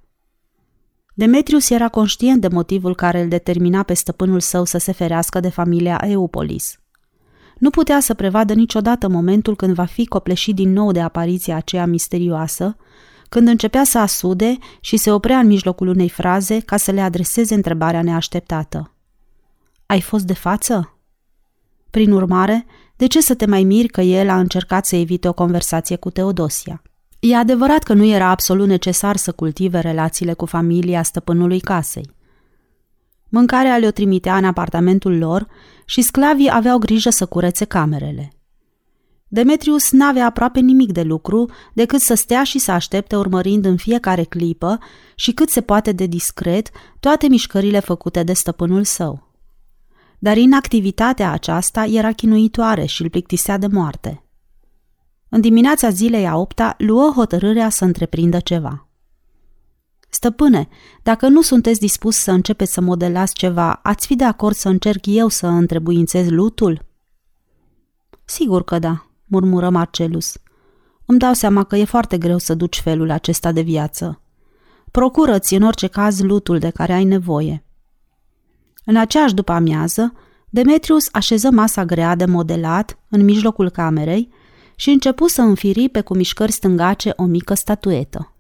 [1.15, 5.49] Demetrius era conștient de motivul care îl determina pe stăpânul său să se ferească de
[5.49, 6.79] familia Eupolis.
[7.59, 11.87] Nu putea să prevadă niciodată momentul când va fi copleșit din nou de apariția aceea
[11.87, 12.77] misterioasă,
[13.29, 17.55] când începea să asude și se oprea în mijlocul unei fraze ca să le adreseze
[17.55, 18.95] întrebarea neașteptată.
[19.91, 20.99] Ai fost de față?
[21.91, 25.33] Prin urmare, de ce să te mai miri că el a încercat să evite o
[25.33, 26.83] conversație cu Teodosia?
[27.21, 32.11] E adevărat că nu era absolut necesar să cultive relațiile cu familia stăpânului casei.
[33.29, 35.47] Mâncarea le-o trimitea în apartamentul lor
[35.85, 38.33] și sclavii aveau grijă să curețe camerele.
[39.29, 44.25] Demetrius n-avea aproape nimic de lucru decât să stea și să aștepte urmărind în fiecare
[44.25, 44.79] clipă
[45.15, 49.29] și cât se poate de discret toate mișcările făcute de stăpânul său
[50.23, 54.25] dar inactivitatea aceasta era chinuitoare și îl plictisea de moarte.
[55.29, 58.89] În dimineața zilei a opta luă hotărârea să întreprindă ceva.
[60.09, 60.69] Stăpâne,
[61.03, 65.07] dacă nu sunteți dispus să începeți să modelați ceva, ați fi de acord să încerc
[65.07, 66.87] eu să întrebuințez lutul?
[68.25, 70.37] Sigur că da, murmură Marcelus.
[71.07, 74.21] Îmi dau seama că e foarte greu să duci felul acesta de viață.
[74.91, 77.65] Procură-ți în orice caz lutul de care ai nevoie.
[78.91, 80.13] În aceeași după amiază,
[80.49, 84.29] Demetrius așeză masa grea de modelat în mijlocul camerei
[84.77, 88.35] și începu să înfiripe cu mișcări stângace o mică statuetă.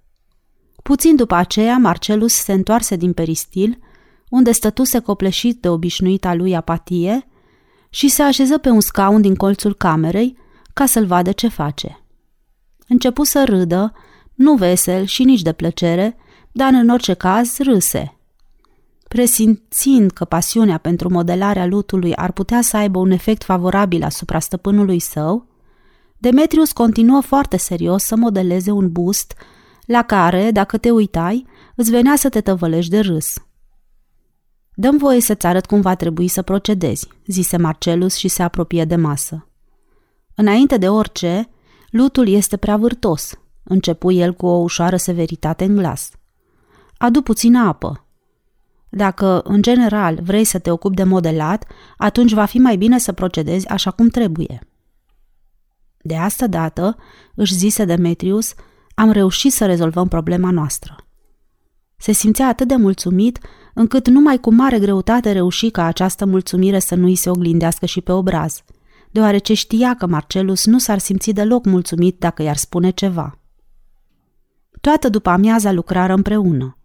[0.82, 3.78] Puțin după aceea, Marcelus se întoarse din peristil,
[4.28, 7.28] unde stătuse copleșit de obișnuita lui apatie,
[7.90, 10.36] și se așeză pe un scaun din colțul camerei
[10.72, 12.04] ca să-l vadă ce face.
[12.88, 13.92] Începu să râdă,
[14.34, 16.16] nu vesel și nici de plăcere,
[16.52, 18.14] dar în orice caz râse–
[19.14, 24.99] Presimțind că pasiunea pentru modelarea lutului ar putea să aibă un efect favorabil asupra stăpânului
[24.99, 25.46] său,
[26.18, 29.35] Demetrius continuă foarte serios să modeleze un bust
[29.87, 33.35] la care, dacă te uitai, îți venea să te tăvălești de râs.
[34.75, 38.96] Dăm voie să-ți arăt cum va trebui să procedezi, zise Marcelus și se apropie de
[38.96, 39.49] masă.
[40.35, 41.49] Înainte de orice,
[41.90, 46.11] lutul este prea vârtos, începu el cu o ușoară severitate în glas.
[46.96, 48.05] Adu puțină apă,
[48.90, 51.64] dacă, în general, vrei să te ocupi de modelat,
[51.96, 54.68] atunci va fi mai bine să procedezi așa cum trebuie.
[56.03, 56.96] De asta dată,
[57.35, 58.55] își zise Demetrius,
[58.94, 60.96] am reușit să rezolvăm problema noastră.
[61.96, 63.38] Se simțea atât de mulțumit,
[63.74, 68.00] încât numai cu mare greutate reuși ca această mulțumire să nu îi se oglindească și
[68.00, 68.62] pe obraz,
[69.11, 73.38] deoarece știa că Marcelus nu s-ar simți deloc mulțumit dacă i-ar spune ceva.
[74.81, 76.79] Toată după amiaza lucrară împreună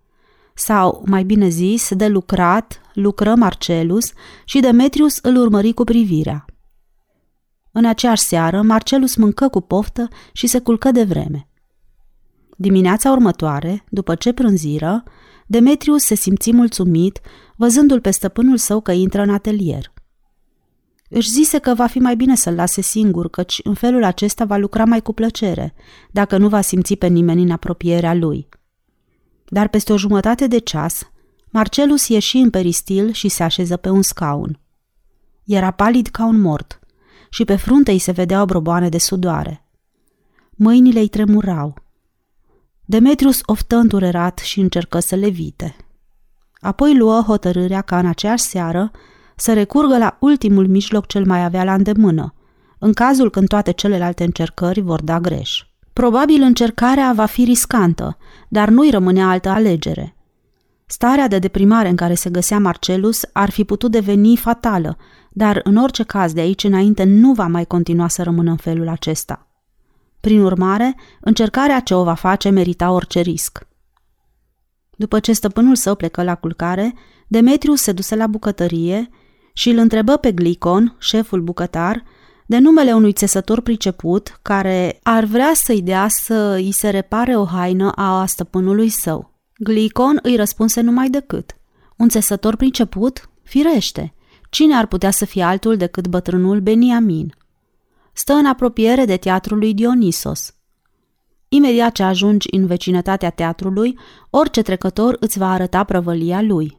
[0.57, 4.11] sau, mai bine zis, de lucrat, lucră Marcelus
[4.45, 6.45] și Demetrius îl urmări cu privirea.
[7.71, 11.47] În aceeași seară, Marcelus mâncă cu poftă și se culcă de vreme.
[12.57, 15.03] Dimineața următoare, după ce prânziră,
[15.47, 17.19] Demetrius se simți mulțumit,
[17.55, 19.93] văzându-l pe stăpânul său că intră în atelier.
[21.09, 24.57] Își zise că va fi mai bine să-l lase singur, căci în felul acesta va
[24.57, 25.73] lucra mai cu plăcere,
[26.11, 28.47] dacă nu va simți pe nimeni în apropierea lui–
[29.45, 31.09] dar peste o jumătate de ceas,
[31.49, 34.59] Marcelus ieși în peristil și se așeză pe un scaun.
[35.43, 36.79] Era palid ca un mort
[37.29, 39.65] și pe frunte îi se vedeau broboane de sudoare.
[40.51, 41.73] Mâinile îi tremurau.
[42.85, 45.75] Demetrius oftă înturerat și încercă să le vite.
[46.59, 48.91] Apoi luă hotărârea ca în aceeași seară
[49.35, 52.33] să recurgă la ultimul mijloc cel mai avea la îndemână,
[52.79, 55.63] în cazul când toate celelalte încercări vor da greș.
[56.01, 58.17] Probabil încercarea va fi riscantă,
[58.49, 60.15] dar nu-i rămâne altă alegere.
[60.85, 64.97] Starea de deprimare în care se găsea Marcelus ar fi putut deveni fatală,
[65.31, 68.87] dar în orice caz de aici înainte nu va mai continua să rămână în felul
[68.87, 69.47] acesta.
[70.19, 73.67] Prin urmare, încercarea ce o va face merita orice risc.
[74.95, 76.93] După ce stăpânul său plecă la culcare,
[77.27, 79.09] Demetrius se duse la bucătărie
[79.53, 82.03] și îl întrebă pe Glicon, șeful bucătar,
[82.45, 87.45] de numele unui țesător priceput care ar vrea să-i dea să îi se repare o
[87.45, 89.33] haină a stăpânului său.
[89.57, 91.57] Glicon îi răspunse numai decât.
[91.97, 93.29] Un țesător priceput?
[93.43, 94.13] Firește!
[94.49, 97.33] Cine ar putea să fie altul decât bătrânul Beniamin?
[98.13, 100.55] Stă în apropiere de teatrul lui Dionisos.
[101.47, 103.97] Imediat ce ajungi în vecinătatea teatrului,
[104.29, 106.77] orice trecător îți va arăta prăvălia lui.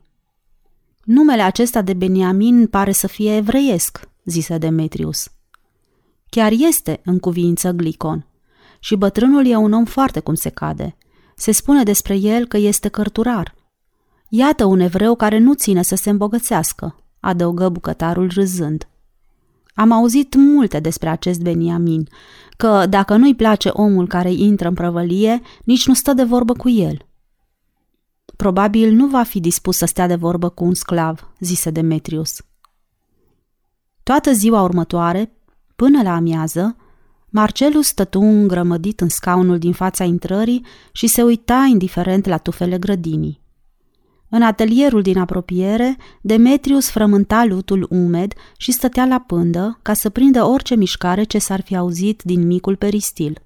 [1.05, 5.31] Numele acesta de Beniamin pare să fie evreiesc, zise Demetrius.
[6.29, 8.27] Chiar este, în cuvință Glicon.
[8.81, 10.97] Și bătrânul e un om foarte cum se cade.
[11.37, 13.55] Se spune despre el că este cărturar.
[14.29, 18.89] Iată un evreu care nu ține să se îmbogățească, adăugă bucătarul râzând.
[19.75, 22.09] Am auzit multe despre acest Beniamin,
[22.57, 26.69] că dacă nu-i place omul care intră în prăvălie, nici nu stă de vorbă cu
[26.69, 27.07] el.
[28.37, 32.43] Probabil nu va fi dispus să stea de vorbă cu un sclav, zise Demetrius.
[34.03, 35.36] Toată ziua următoare,
[35.77, 36.77] până la amiază,
[37.29, 43.45] Marcelus stătu îngrămădit în scaunul din fața intrării și se uita indiferent la tufele grădinii.
[44.29, 50.45] În atelierul din apropiere, Demetrius frământa lutul umed și stătea la pândă ca să prindă
[50.45, 53.41] orice mișcare ce s-ar fi auzit din micul peristil.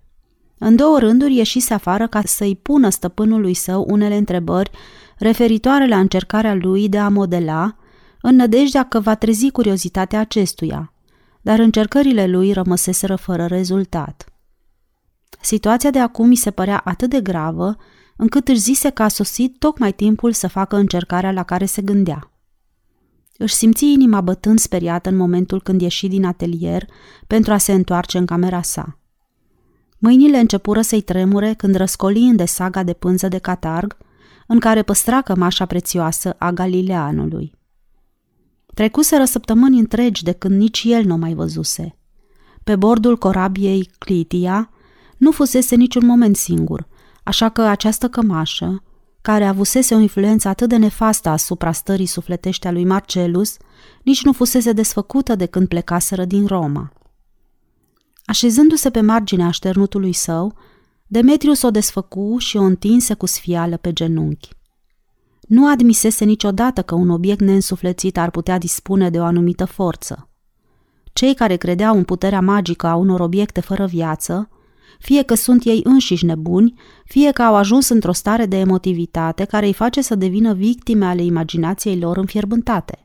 [0.58, 4.70] În două rânduri ieșise afară ca să-i pună stăpânului său unele întrebări
[5.18, 7.76] referitoare la încercarea lui de a modela,
[8.20, 10.92] în nădejdea că va trezi curiozitatea acestuia,
[11.40, 14.24] dar încercările lui rămăseseră fără rezultat.
[15.40, 17.76] Situația de acum mi se părea atât de gravă
[18.16, 22.30] încât își zise că a sosit tocmai timpul să facă încercarea la care se gândea.
[23.36, 26.86] Își simți inima bătând speriată în momentul când ieși din atelier
[27.26, 28.98] pentru a se întoarce în camera sa.
[29.98, 33.96] Mâinile începură să-i tremure când răscoli în desaga de pânză de catarg,
[34.46, 37.58] în care păstra cămașa prețioasă a Galileanului.
[38.74, 41.98] Trecuseră săptămâni întregi de când nici el nu mai văzuse.
[42.64, 44.70] Pe bordul corabiei Clitia
[45.16, 46.88] nu fusese niciun moment singur,
[47.22, 48.82] așa că această cămașă,
[49.22, 53.56] care avusese o influență atât de nefastă asupra stării sufletește a lui Marcelus,
[54.02, 56.92] nici nu fusese desfăcută de când plecaseră din Roma.
[58.24, 60.54] Așezându-se pe marginea așternutului său,
[61.06, 64.48] Demetrius o desfăcu și o întinse cu sfială pe genunchi.
[65.40, 70.28] Nu admisese niciodată că un obiect neînsuflețit ar putea dispune de o anumită forță.
[71.12, 74.48] Cei care credeau în puterea magică a unor obiecte fără viață
[74.98, 76.74] fie că sunt ei înșiși nebuni,
[77.04, 81.22] fie că au ajuns într-o stare de emotivitate care îi face să devină victime ale
[81.22, 83.04] imaginației lor înfierbântate.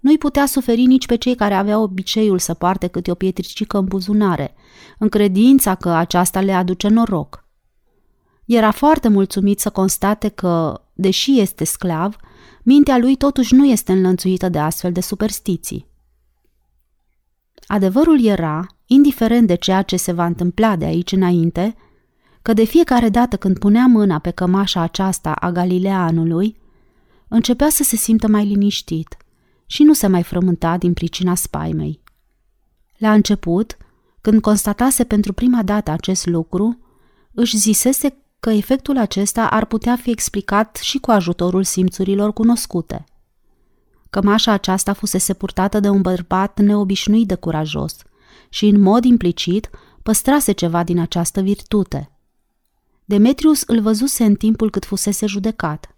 [0.00, 3.84] Nu-i putea suferi nici pe cei care aveau obiceiul să poarte câte o pietricică în
[3.84, 4.54] buzunare,
[4.98, 7.44] în credința că aceasta le aduce noroc.
[8.44, 12.16] Era foarte mulțumit să constate că, deși este sclav,
[12.62, 15.86] mintea lui totuși nu este înlănțuită de astfel de superstiții.
[17.66, 21.74] Adevărul era indiferent de ceea ce se va întâmpla de aici înainte,
[22.42, 26.56] că de fiecare dată când punea mâna pe cămașa aceasta a Galileanului,
[27.28, 29.16] începea să se simtă mai liniștit
[29.66, 32.00] și nu se mai frământa din pricina spaimei.
[32.96, 33.76] La început,
[34.20, 36.78] când constatase pentru prima dată acest lucru,
[37.32, 43.04] își zisese că efectul acesta ar putea fi explicat și cu ajutorul simțurilor cunoscute.
[44.10, 47.96] Cămașa aceasta fusese purtată de un bărbat neobișnuit de curajos–
[48.54, 49.70] și în mod implicit
[50.02, 52.10] păstrase ceva din această virtute.
[53.04, 55.96] Demetrius îl văzuse în timpul cât fusese judecat.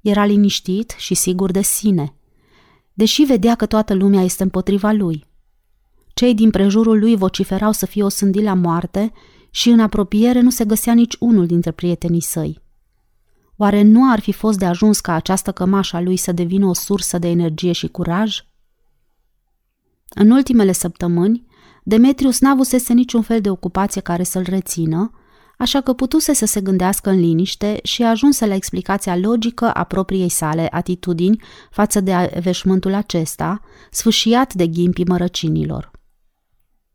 [0.00, 2.14] Era liniștit și sigur de sine,
[2.92, 5.26] deși vedea că toată lumea este împotriva lui.
[6.14, 9.12] Cei din prejurul lui vociferau să fie osândit la moarte
[9.54, 12.62] și în apropiere nu se găsea nici unul dintre prietenii săi.
[13.56, 16.72] Oare nu ar fi fost de ajuns ca această cămașă a lui să devină o
[16.72, 18.44] sursă de energie și curaj?
[20.08, 21.46] În ultimele săptămâni,
[21.82, 25.10] Demetrius n-avusese niciun fel de ocupație care să-l rețină,
[25.58, 30.28] așa că putuse să se gândească în liniște și ajunse la explicația logică a propriei
[30.28, 33.60] sale atitudini față de veșmântul acesta,
[33.90, 35.90] sfâșiat de ghimpii mărăcinilor.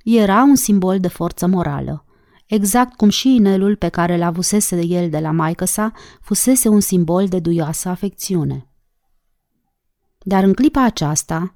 [0.04, 2.04] Era un simbol de forță morală,
[2.50, 5.92] exact cum și inelul pe care l avusese el de la maică sa
[6.22, 8.68] fusese un simbol de duioasă afecțiune.
[10.20, 11.54] Dar în clipa aceasta,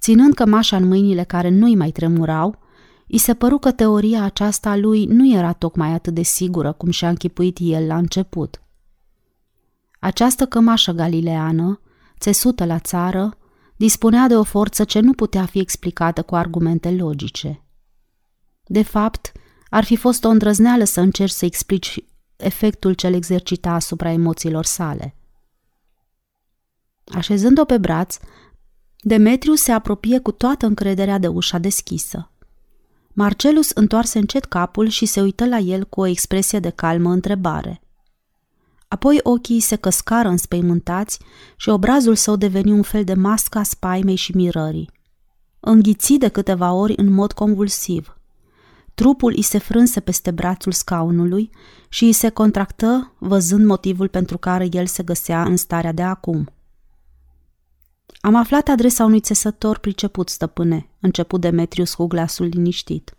[0.00, 2.62] ținând cămașa în mâinile care nu-i mai tremurau,
[3.06, 6.90] I se păru că teoria aceasta a lui nu era tocmai atât de sigură cum
[6.90, 8.62] și-a închipuit el la început.
[10.00, 11.80] Această cămașă galileană,
[12.18, 13.38] țesută la țară,
[13.76, 17.64] dispunea de o forță ce nu putea fi explicată cu argumente logice.
[18.64, 19.32] De fapt,
[19.74, 22.04] ar fi fost o îndrăzneală să încerci să explici
[22.36, 25.16] efectul ce l exercita asupra emoțiilor sale.
[27.04, 28.16] Așezând-o pe braț,
[29.00, 32.30] Demetriu se apropie cu toată încrederea de ușa deschisă.
[33.12, 37.80] Marcelus întoarse încet capul și se uită la el cu o expresie de calmă întrebare.
[38.88, 41.18] Apoi ochii se căscară înspăimântați
[41.56, 44.90] și obrazul său deveni un fel de masca spaimei și mirării.
[45.60, 48.18] Înghiți de câteva ori în mod convulsiv.
[48.94, 51.50] Trupul îi se frânse peste brațul scaunului
[51.88, 56.48] și îi se contractă, văzând motivul pentru care el se găsea în starea de acum.
[58.20, 63.14] Am aflat adresa unui țesător priceput, stăpâne, început Demetrius cu glasul liniștit.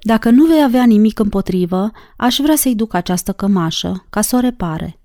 [0.00, 4.38] Dacă nu vei avea nimic împotrivă, aș vrea să-i duc această cămașă, ca să o
[4.38, 5.00] repare.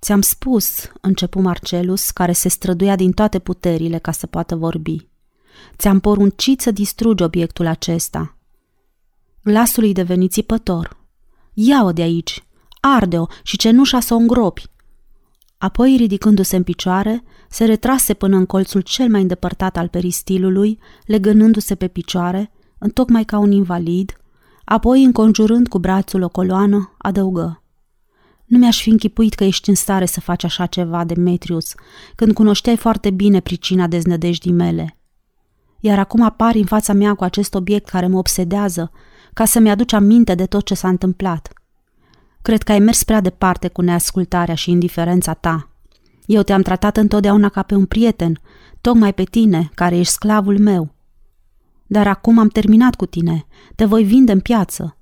[0.00, 4.96] Ți-am spus, începu Marcelus, care se străduia din toate puterile ca să poată vorbi.
[5.76, 8.36] Ți-am poruncit să distrugi obiectul acesta.
[9.44, 10.96] Glasul îi deveni țipător.
[11.52, 12.44] Ia-o de aici,
[12.80, 14.66] arde-o și cenușa să o îngropi.
[15.58, 21.74] Apoi, ridicându-se în picioare, se retrase până în colțul cel mai îndepărtat al peristilului, legănându-se
[21.74, 24.16] pe picioare, întocmai ca un invalid,
[24.64, 27.62] apoi, înconjurând cu brațul o coloană, adăugă.
[28.44, 31.74] Nu mi-aș fi închipuit că ești în stare să faci așa ceva, Demetrius,
[32.14, 34.98] când cunoșteai foarte bine pricina deznădejdii mele.
[35.80, 38.90] Iar acum apari în fața mea cu acest obiect care mă obsedează,
[39.34, 41.52] ca să-mi aduci aminte de tot ce s-a întâmplat.
[42.42, 45.68] Cred că ai mers prea departe cu neascultarea și indiferența ta.
[46.26, 48.40] Eu te-am tratat întotdeauna ca pe un prieten,
[48.80, 50.94] tocmai pe tine, care ești sclavul meu.
[51.86, 54.96] Dar acum am terminat cu tine, te voi vinde în piață.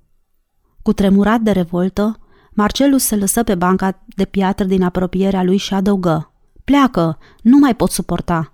[0.83, 2.19] Cu tremurat de revoltă,
[2.53, 6.33] Marcelus se lăsă pe banca de piatră din apropierea lui și adăugă.
[6.65, 8.53] Pleacă, nu mai pot suporta.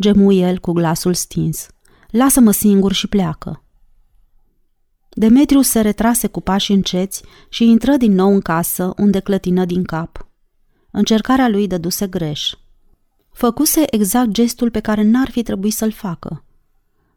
[0.00, 1.68] Gemu el cu glasul stins.
[2.10, 3.64] Lasă-mă singur și pleacă.
[5.20, 9.84] Demetriu se retrase cu pași înceți și intră din nou în casă, unde clătină din
[9.84, 10.28] cap.
[10.90, 12.54] Încercarea lui dăduse greș.
[13.32, 16.44] Făcuse exact gestul pe care n-ar fi trebuit să-l facă.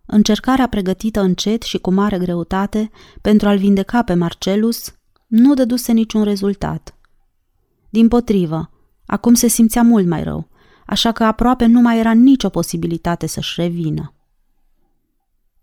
[0.06, 2.90] Încercarea pregătită încet și cu mare greutate
[3.22, 4.94] pentru a-l vindeca pe Marcelus
[5.28, 6.98] nu dăduse niciun rezultat.
[7.90, 8.70] Din potrivă,
[9.06, 10.50] acum se simțea mult mai rău,
[10.86, 14.14] așa că aproape nu mai era nicio posibilitate să-și revină.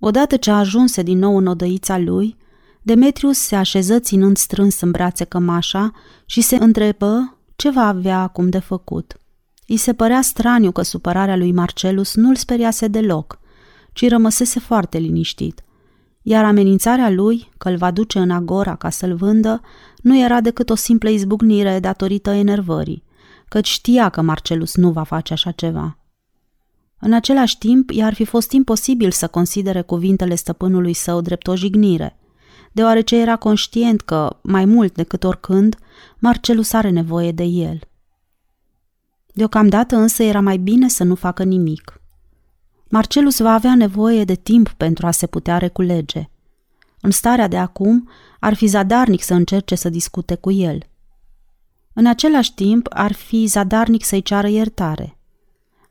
[0.03, 2.37] Odată ce ajunse din nou în odăița lui,
[2.83, 5.93] Demetrius se așeză ținând strâns în brațe cămașa
[6.27, 9.17] și se întrebă ce va avea acum de făcut.
[9.67, 13.39] I se părea straniu că supărarea lui Marcelus nu-l speriase deloc,
[13.93, 15.65] ci rămăsese foarte liniștit.
[16.23, 19.61] Iar amenințarea lui, că îl va duce în agora ca să-l vândă,
[19.97, 23.03] nu era decât o simplă izbucnire datorită enervării,
[23.49, 26.00] căci știa că Marcelus nu va face așa ceva.
[27.01, 32.19] În același timp, i-ar fi fost imposibil să considere cuvintele stăpânului său drept o jignire,
[32.73, 35.77] deoarece era conștient că, mai mult decât oricând,
[36.19, 37.81] Marcelus are nevoie de el.
[39.33, 42.01] Deocamdată însă era mai bine să nu facă nimic.
[42.89, 46.31] Marcelus va avea nevoie de timp pentru a se putea reculege.
[47.01, 48.09] În starea de acum,
[48.41, 50.83] ar fi zadarnic să încerce să discute cu el.
[51.93, 55.15] În același timp, ar fi zadarnic să-i ceară iertare–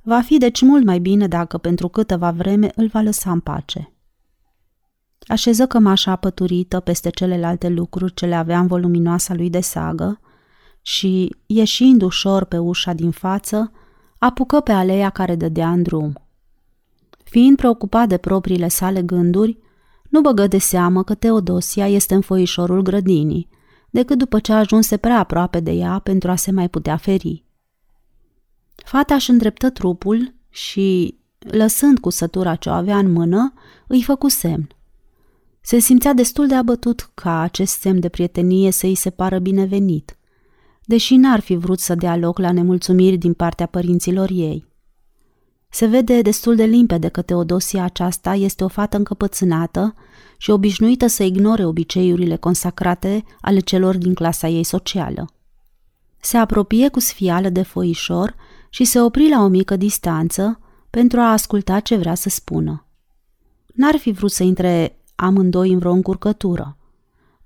[0.02, 3.94] Va fi deci mult mai bine dacă pentru câteva vreme îl va lăsa în pace.
[5.28, 10.20] Așeză cămașa păturită peste celelalte lucruri ce le avea în voluminoasa lui de sagă
[10.82, 13.72] și, ieșind ușor pe ușa din față,
[14.18, 16.14] apucă pe aleea care dădea în drum.
[17.24, 19.58] Fiind preocupat de propriile sale gânduri,
[20.10, 23.50] nu băgă de seamă că Teodosia este în foișorul grădinii,
[23.90, 27.46] decât după ce ajunse prea aproape de ea pentru a se mai putea feri.
[28.90, 33.54] Fata își îndreptă trupul și, lăsând cu sătura ce o avea în mână,
[33.88, 34.68] îi făcu semn.
[35.62, 40.18] Se simțea destul de abătut ca acest semn de prietenie să îi se pară binevenit,
[40.86, 44.66] deși n-ar fi vrut să dea loc la nemulțumiri din partea părinților ei.
[45.70, 49.94] Se vede destul de limpede că Teodosia aceasta este o fată încăpățânată
[50.38, 55.34] și obișnuită să ignore obiceiurile consacrate ale celor din clasa ei socială.
[56.22, 58.36] Se apropie cu sfială de foișor
[58.70, 60.60] și se opri la o mică distanță
[60.90, 62.86] pentru a asculta ce vrea să spună.
[63.66, 66.78] N-ar fi vrut să intre amândoi în vreo încurcătură.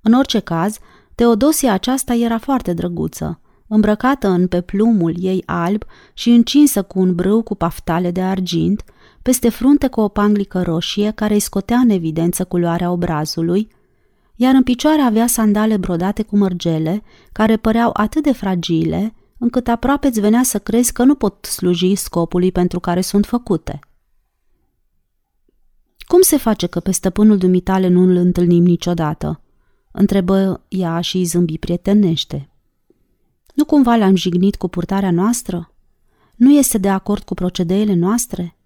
[0.02, 0.78] În orice caz,
[1.16, 7.42] Teodosia aceasta era foarte drăguță, îmbrăcată în peplumul ei alb și încinsă cu un brâu
[7.42, 8.84] cu paftale de argint,
[9.22, 13.68] peste frunte cu o panglică roșie care îi scotea în evidență culoarea obrazului,
[14.36, 19.14] iar în picioare avea sandale brodate cu mărgele, care păreau atât de fragile,
[19.44, 23.80] încât aproape îți venea să crezi că nu pot sluji scopului pentru care sunt făcute.
[26.00, 29.44] Cum se face că pe stăpânul dumitale nu îl întâlnim niciodată?"
[29.94, 32.50] întrebă ea și îi zâmbi prietenește.
[33.54, 35.74] Nu cumva l-am jignit cu purtarea noastră?
[36.36, 38.58] Nu este de acord cu procedeile noastre?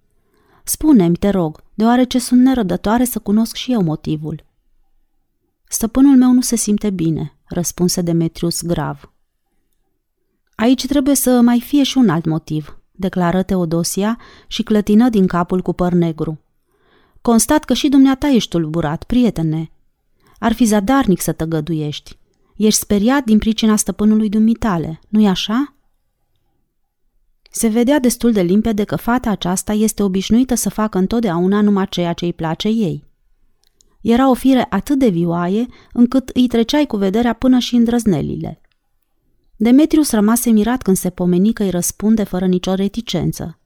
[0.64, 4.46] Spune-mi, te rog, deoarece sunt nerădătoare să cunosc și eu motivul.
[5.68, 9.12] Stăpânul meu nu se simte bine, răspunse Demetrius grav.
[10.60, 15.62] Aici trebuie să mai fie și un alt motiv, declară Teodosia și clătină din capul
[15.62, 16.40] cu păr negru.
[17.22, 19.72] Constat că și dumneata ești tulburat, prietene.
[20.40, 22.18] Ar fi zadarnic să tăgăduiești.
[22.56, 25.76] Ești speriat din pricina stăpânului dumitale, nu-i așa?
[27.52, 32.14] Se vedea destul de limpede că fata aceasta este obișnuită să facă întotdeauna numai ceea
[32.14, 33.04] ce îi place ei.
[34.02, 38.62] Era o fire atât de vioaie încât îi treceai cu vederea până și îndrăznelile.
[39.58, 43.60] Demetrius rămase mirat când se pomeni că îi răspunde fără nicio reticență.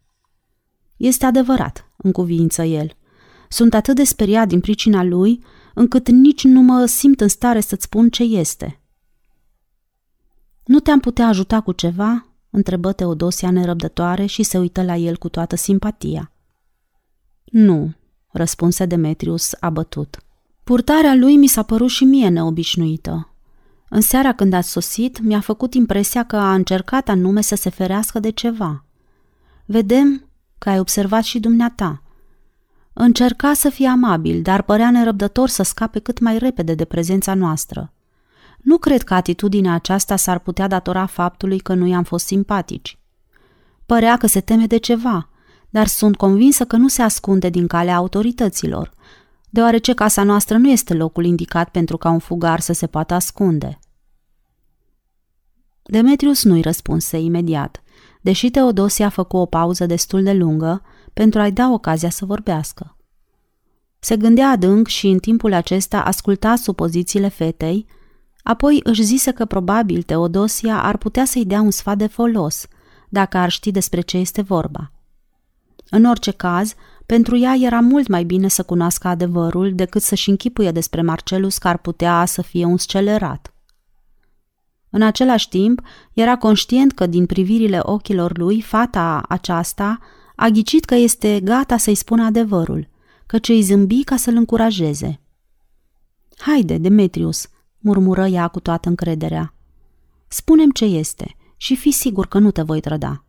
[0.97, 2.95] Este adevărat, în cuvință el.
[3.49, 7.83] Sunt atât de speriat din pricina lui, încât nici nu mă simt în stare să-ți
[7.83, 8.81] spun ce este.
[10.65, 15.29] Nu te-am putea ajuta cu ceva?" întrebă Teodosia nerăbdătoare și se uită la el cu
[15.29, 16.31] toată simpatia.
[17.43, 17.93] Nu,
[18.31, 20.17] răspunse Demetrius abătut.
[20.63, 23.30] Purtarea lui mi s-a părut și mie neobișnuită.
[23.93, 28.19] În seara când a sosit, mi-a făcut impresia că a încercat anume să se ferească
[28.19, 28.85] de ceva.
[29.65, 32.01] Vedem că ai observat și dumneata.
[32.93, 37.93] Încerca să fie amabil, dar părea nerăbdător să scape cât mai repede de prezența noastră.
[38.57, 42.99] Nu cred că atitudinea aceasta s-ar putea datora faptului că nu i-am fost simpatici.
[43.85, 45.29] Părea că se teme de ceva,
[45.69, 48.93] dar sunt convinsă că nu se ascunde din calea autorităților,
[49.49, 53.79] deoarece casa noastră nu este locul indicat pentru ca un fugar să se poată ascunde.
[55.83, 57.83] Demetrius nu-i răspunse imediat,
[58.21, 60.81] deși Teodosia a făcut o pauză destul de lungă
[61.13, 62.95] pentru a-i da ocazia să vorbească.
[63.99, 67.85] Se gândea adânc și în timpul acesta asculta supozițiile fetei,
[68.43, 72.67] apoi își zise că probabil Teodosia ar putea să-i dea un sfat de folos,
[73.09, 74.91] dacă ar ști despre ce este vorba.
[75.89, 76.73] În orice caz,
[77.05, 81.67] pentru ea era mult mai bine să cunoască adevărul decât să-și închipuie despre Marcelus că
[81.67, 83.50] ar putea să fie un scelerat.
[84.93, 85.81] În același timp,
[86.13, 89.99] era conștient că din privirile ochilor lui, fata aceasta
[90.35, 92.89] a ghicit că este gata să-i spună adevărul,
[93.41, 95.19] ce îi zâmbi ca să-l încurajeze.
[96.37, 97.47] Haide, Demetrius,
[97.79, 99.53] murmură ea cu toată încrederea.
[100.27, 103.25] Spunem ce este și fi sigur că nu te voi trăda.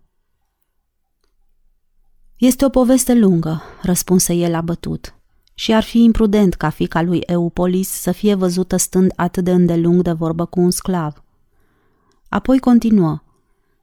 [2.36, 5.14] Este o poveste lungă, răspunse el abătut,
[5.54, 10.02] și ar fi imprudent ca fica lui Eupolis să fie văzută stând atât de îndelung
[10.02, 11.22] de vorbă cu un sclav.
[12.32, 13.22] Apoi continuă,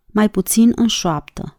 [0.06, 1.58] mai puțin în șoaptă.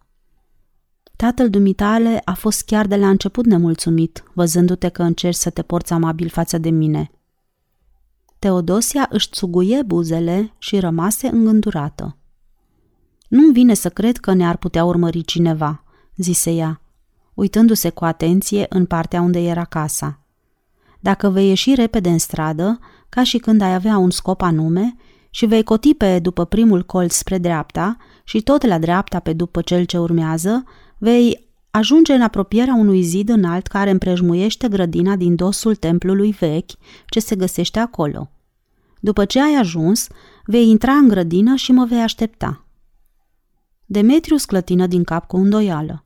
[1.16, 5.92] Tatăl dumitale a fost chiar de la început nemulțumit, văzându-te că încerci să te porți
[5.92, 7.10] amabil față de mine.
[8.38, 12.16] Teodosia își țuguie buzele și rămase îngândurată.
[13.28, 15.84] Nu-mi vine să cred că ne-ar putea urmări cineva,
[16.16, 16.80] zise ea
[17.34, 20.18] uitându-se cu atenție în partea unde era casa.
[21.00, 22.78] Dacă vei ieși repede în stradă,
[23.08, 24.96] ca și când ai avea un scop anume,
[25.30, 29.62] și vei coti pe după primul colț spre dreapta și tot la dreapta pe după
[29.62, 30.64] cel ce urmează,
[30.98, 36.70] vei ajunge în apropierea unui zid înalt care împrejmuiește grădina din dosul templului vechi
[37.06, 38.30] ce se găsește acolo.
[39.00, 40.06] După ce ai ajuns,
[40.44, 42.64] vei intra în grădină și mă vei aștepta.
[43.86, 46.04] Demetriu sclătină din cap cu îndoială.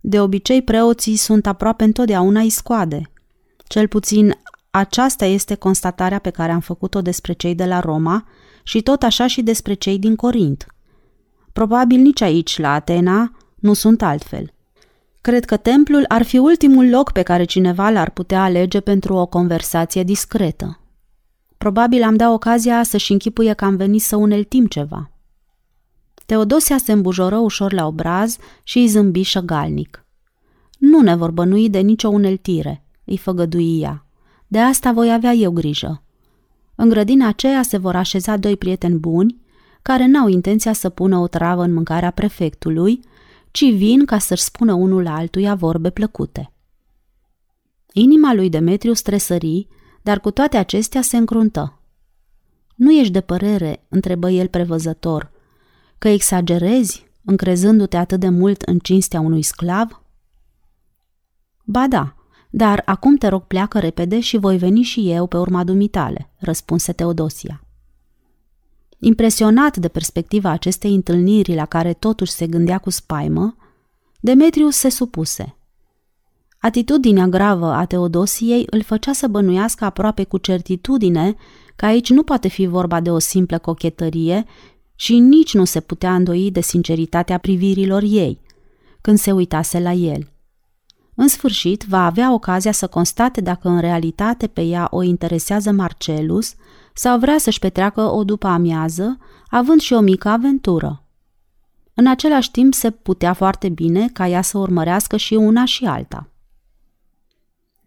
[0.00, 3.10] De obicei, preoții sunt aproape întotdeauna iscoade.
[3.66, 4.34] Cel puțin
[4.76, 8.24] aceasta este constatarea pe care am făcut-o despre cei de la Roma
[8.62, 10.66] și tot așa și despre cei din Corint.
[11.52, 14.50] Probabil nici aici, la Atena, nu sunt altfel.
[15.20, 19.26] Cred că templul ar fi ultimul loc pe care cineva l-ar putea alege pentru o
[19.26, 20.80] conversație discretă.
[21.58, 25.10] Probabil am dat ocazia să-și închipuie că am venit să uneltim ceva.
[26.26, 30.04] Teodosia se îmbujoră ușor la obraz și îi zâmbi șăgalnic.
[30.78, 34.05] Nu ne vor bănui de nicio uneltire, îi făgădui ea.
[34.46, 36.02] De asta voi avea eu grijă.
[36.74, 39.40] În grădina aceea se vor așeza doi prieteni buni,
[39.82, 43.00] care n-au intenția să pună o travă în mâncarea prefectului,
[43.50, 46.52] ci vin ca să-și spună unul altuia vorbe plăcute.
[47.92, 49.68] Inima lui Demetriu stresări,
[50.02, 51.80] dar cu toate acestea se încruntă.
[52.74, 55.30] Nu ești de părere?" întrebă el prevăzător
[55.98, 60.02] că exagerezi încrezându-te atât de mult în cinstea unui sclav?
[61.64, 62.15] Ba da,
[62.56, 66.92] dar acum te rog pleacă repede și voi veni și eu pe urma dumitale, răspunse
[66.92, 67.64] Teodosia.
[68.98, 73.56] Impresionat de perspectiva acestei întâlniri la care totuși se gândea cu spaimă,
[74.20, 75.56] Demetrius se supuse.
[76.58, 81.34] Atitudinea gravă a Teodosiei îl făcea să bănuiască aproape cu certitudine
[81.76, 84.44] că aici nu poate fi vorba de o simplă cochetărie
[84.94, 88.40] și nici nu se putea îndoi de sinceritatea privirilor ei,
[89.00, 90.30] când se uitase la el.
[91.18, 96.54] În sfârșit, va avea ocazia să constate dacă în realitate pe ea o interesează Marcelus
[96.94, 101.04] sau vrea să-și petreacă o după amiază, având și o mică aventură.
[101.94, 106.28] În același timp se putea foarte bine ca ea să urmărească și una și alta.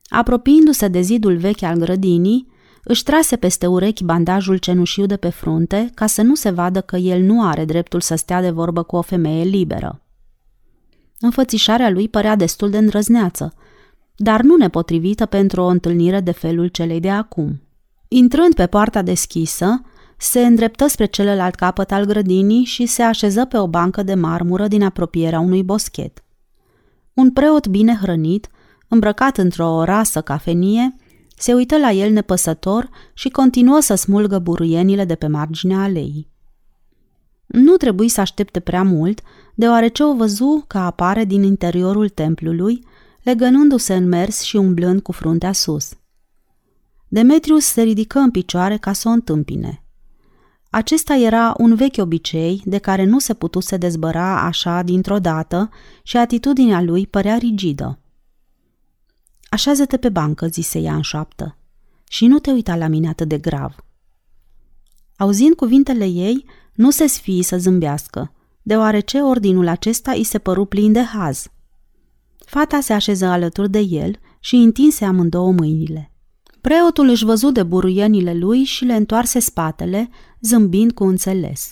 [0.07, 2.47] Apropiindu-se de zidul vechi al grădinii,
[2.83, 6.95] își trase peste urechi bandajul cenușiu de pe frunte ca să nu se vadă că
[6.97, 10.01] el nu are dreptul să stea de vorbă cu o femeie liberă.
[11.19, 13.53] Înfățișarea lui părea destul de îndrăzneață,
[14.15, 17.61] dar nu nepotrivită pentru o întâlnire de felul celei de acum.
[18.07, 19.81] Intrând pe poarta deschisă,
[20.17, 24.67] se îndreptă spre celălalt capăt al grădinii și se așeză pe o bancă de marmură
[24.67, 26.23] din apropierea unui boschet.
[27.13, 28.47] Un preot bine hrănit,
[28.87, 30.95] îmbrăcat într-o rasă cafenie,
[31.37, 36.28] se uită la el nepăsător și continuă să smulgă buruienile de pe marginea aleii.
[37.49, 39.21] Nu trebuie să aștepte prea mult,
[39.55, 42.83] deoarece o văzu că apare din interiorul templului,
[43.23, 45.89] legănându-se în mers și umblând cu fruntea sus.
[47.07, 49.83] Demetrius se ridică în picioare ca să o întâmpine.
[50.69, 55.69] Acesta era un vechi obicei de care nu se putuse dezbăra așa dintr-o dată
[56.03, 57.99] și atitudinea lui părea rigidă.
[59.49, 61.57] Așează-te pe bancă, zise ea în șoaptă,
[62.07, 63.75] și nu te uita la mine atât de grav.
[65.17, 66.45] Auzind cuvintele ei,
[66.79, 71.47] nu se sfii să zâmbească, deoarece ordinul acesta îi se păru plin de haz.
[72.45, 76.11] Fata se așeză alături de el și întinse amândouă mâinile.
[76.61, 80.09] Preotul își văzu de buruienile lui și le întoarse spatele,
[80.41, 81.69] zâmbind cu înțeles.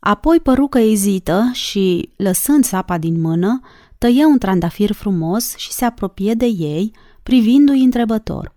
[0.00, 3.60] Apoi păru că ezită și, lăsând sapa din mână,
[3.98, 8.54] tăie un trandafir frumos și se apropie de ei, privindu-i întrebător.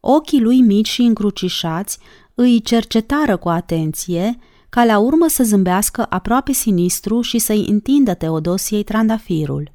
[0.00, 1.98] Ochii lui mici și încrucișați
[2.34, 4.38] îi cercetară cu atenție,
[4.76, 9.72] ca la urmă să zâmbească aproape sinistru și să-i întindă Teodosiei trandafirul.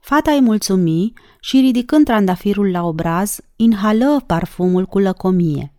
[0.00, 5.74] Fata îi mulțumi și, ridicând trandafirul la obraz, inhală parfumul cu lăcomie.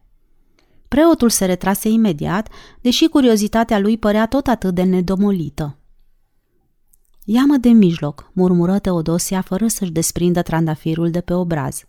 [0.87, 2.49] Preotul se retrase imediat,
[2.81, 5.77] deși curiozitatea lui părea tot atât de nedomolită.
[7.25, 11.83] Ia-mă de mijloc, murmură Teodosia fără să-și desprindă trandafirul de pe obraz.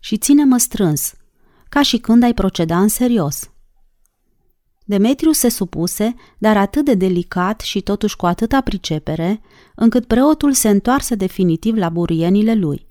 [0.00, 1.14] Și ține-mă strâns,
[1.68, 3.50] ca și când ai proceda în serios.
[4.88, 9.40] Demetriu se supuse, dar atât de delicat și totuși cu atâta pricepere,
[9.74, 12.86] încât preotul se întoarse definitiv la burienile lui.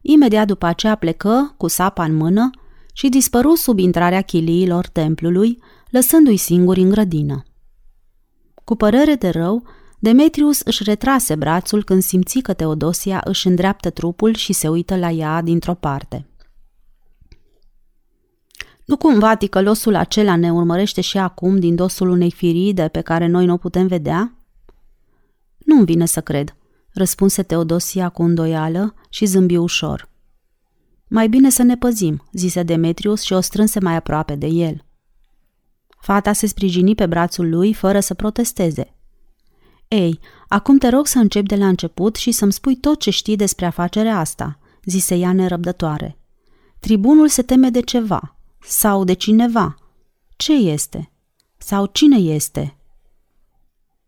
[0.00, 2.50] Imediat după aceea plecă, cu sapa în mână,
[2.92, 5.58] și dispăru sub intrarea chiliilor templului,
[5.90, 7.42] lăsându-i singuri în grădină.
[8.64, 9.62] Cu părere de rău,
[9.98, 15.10] Demetrius își retrase brațul când simți că Teodosia își îndreaptă trupul și se uită la
[15.10, 16.28] ea dintr-o parte.
[18.84, 23.46] Nu cumva ticălosul acela ne urmărește și acum din dosul unei firide pe care noi
[23.46, 24.38] nu o putem vedea?
[25.58, 26.56] Nu-mi vine să cred,
[26.92, 30.12] răspunse Teodosia cu îndoială și zâmbi ușor.
[31.08, 34.84] Mai bine să ne păzim, zise Demetrius și o strânse mai aproape de el.
[36.00, 38.94] Fata se sprijini pe brațul lui fără să protesteze.
[39.88, 43.36] Ei, acum te rog să încep de la început și să-mi spui tot ce știi
[43.36, 46.18] despre afacerea asta, zise ea nerăbdătoare.
[46.78, 48.33] Tribunul se teme de ceva,
[48.66, 49.74] sau de cineva.
[50.36, 51.10] Ce este?
[51.56, 52.76] Sau cine este?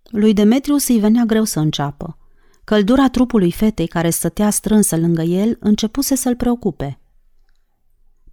[0.05, 2.19] Lui Demetrius îi venea greu să înceapă.
[2.65, 7.01] Căldura trupului fetei care stătea strânsă lângă el începuse să-l preocupe.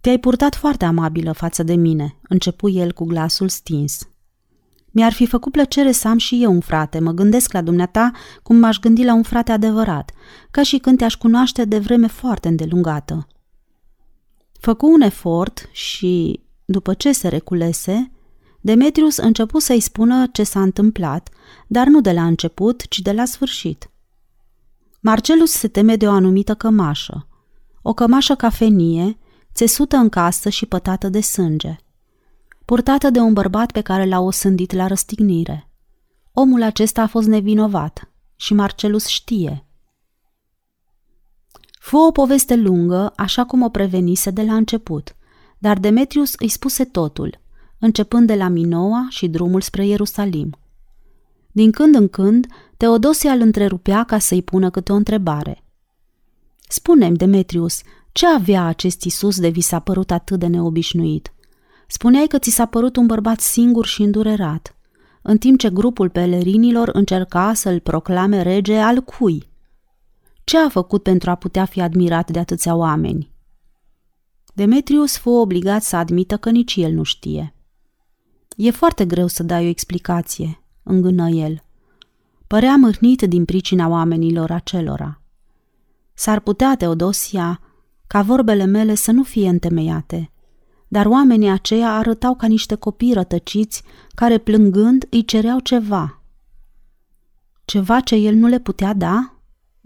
[0.00, 4.08] Te-ai purtat foarte amabilă față de mine, începu el cu glasul stins.
[4.90, 8.10] Mi-ar fi făcut plăcere să am și eu un frate, mă gândesc la dumneata
[8.42, 10.12] cum m-aș gândi la un frate adevărat,
[10.50, 13.26] ca și când te-aș cunoaște de vreme foarte îndelungată.
[14.64, 18.12] Făcu un efort și, după ce se reculese,
[18.60, 21.28] Demetrius începu să-i spună ce s-a întâmplat,
[21.66, 23.90] dar nu de la început, ci de la sfârșit.
[25.00, 27.28] Marcelus se teme de o anumită cămașă,
[27.82, 29.18] o cămașă cafenie,
[29.54, 31.76] țesută în casă și pătată de sânge,
[32.64, 35.70] purtată de un bărbat pe care l-a osândit la răstignire.
[36.32, 39.63] Omul acesta a fost nevinovat și Marcelus știe.
[41.84, 45.16] Fu o poveste lungă, așa cum o prevenise de la început,
[45.58, 47.40] dar Demetrius îi spuse totul,
[47.78, 50.56] începând de la Minoa și drumul spre Ierusalim.
[51.52, 55.62] Din când în când, Teodosia îl întrerupea ca să-i pună câte o întrebare.
[56.68, 57.80] Spune-mi, Demetrius,
[58.12, 61.32] ce avea acest Isus de vi s-a părut atât de neobișnuit?
[61.86, 64.76] Spuneai că ți s-a părut un bărbat singur și îndurerat,
[65.22, 69.52] în timp ce grupul pelerinilor încerca să-l proclame rege al cui?
[70.44, 73.32] Ce a făcut pentru a putea fi admirat de atâția oameni?
[74.54, 77.54] Demetrius fu obligat să admită că nici el nu știe.
[78.56, 81.62] E foarte greu să dai o explicație, îngână el.
[82.46, 85.20] Părea mâhnit din pricina oamenilor acelora.
[86.14, 87.60] S-ar putea, Teodosia,
[88.06, 90.30] ca vorbele mele să nu fie întemeiate,
[90.88, 93.82] dar oamenii aceia arătau ca niște copii rătăciți
[94.14, 96.22] care plângând îi cereau ceva.
[97.64, 99.33] Ceva ce el nu le putea da?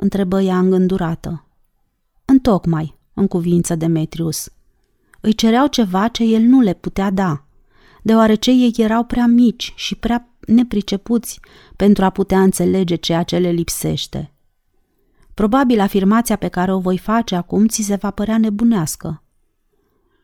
[0.01, 1.45] Întrebă ea îngândurată.
[2.25, 4.53] Întocmai, în cuvință Demetrius.
[5.21, 7.45] Îi cereau ceva ce el nu le putea da,
[8.03, 11.41] deoarece ei erau prea mici și prea nepricepuți
[11.77, 14.33] pentru a putea înțelege ceea ce le lipsește.
[15.35, 19.23] Probabil afirmația pe care o voi face acum ți se va părea nebunească.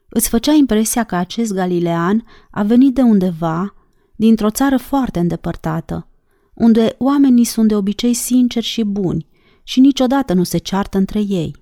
[0.08, 3.74] Îți făcea impresia că acest galilean a venit de undeva,
[4.16, 6.08] dintr-o țară foarte îndepărtată,
[6.54, 9.32] unde oamenii sunt de obicei sinceri și buni
[9.64, 11.56] și niciodată nu se ceartă între ei.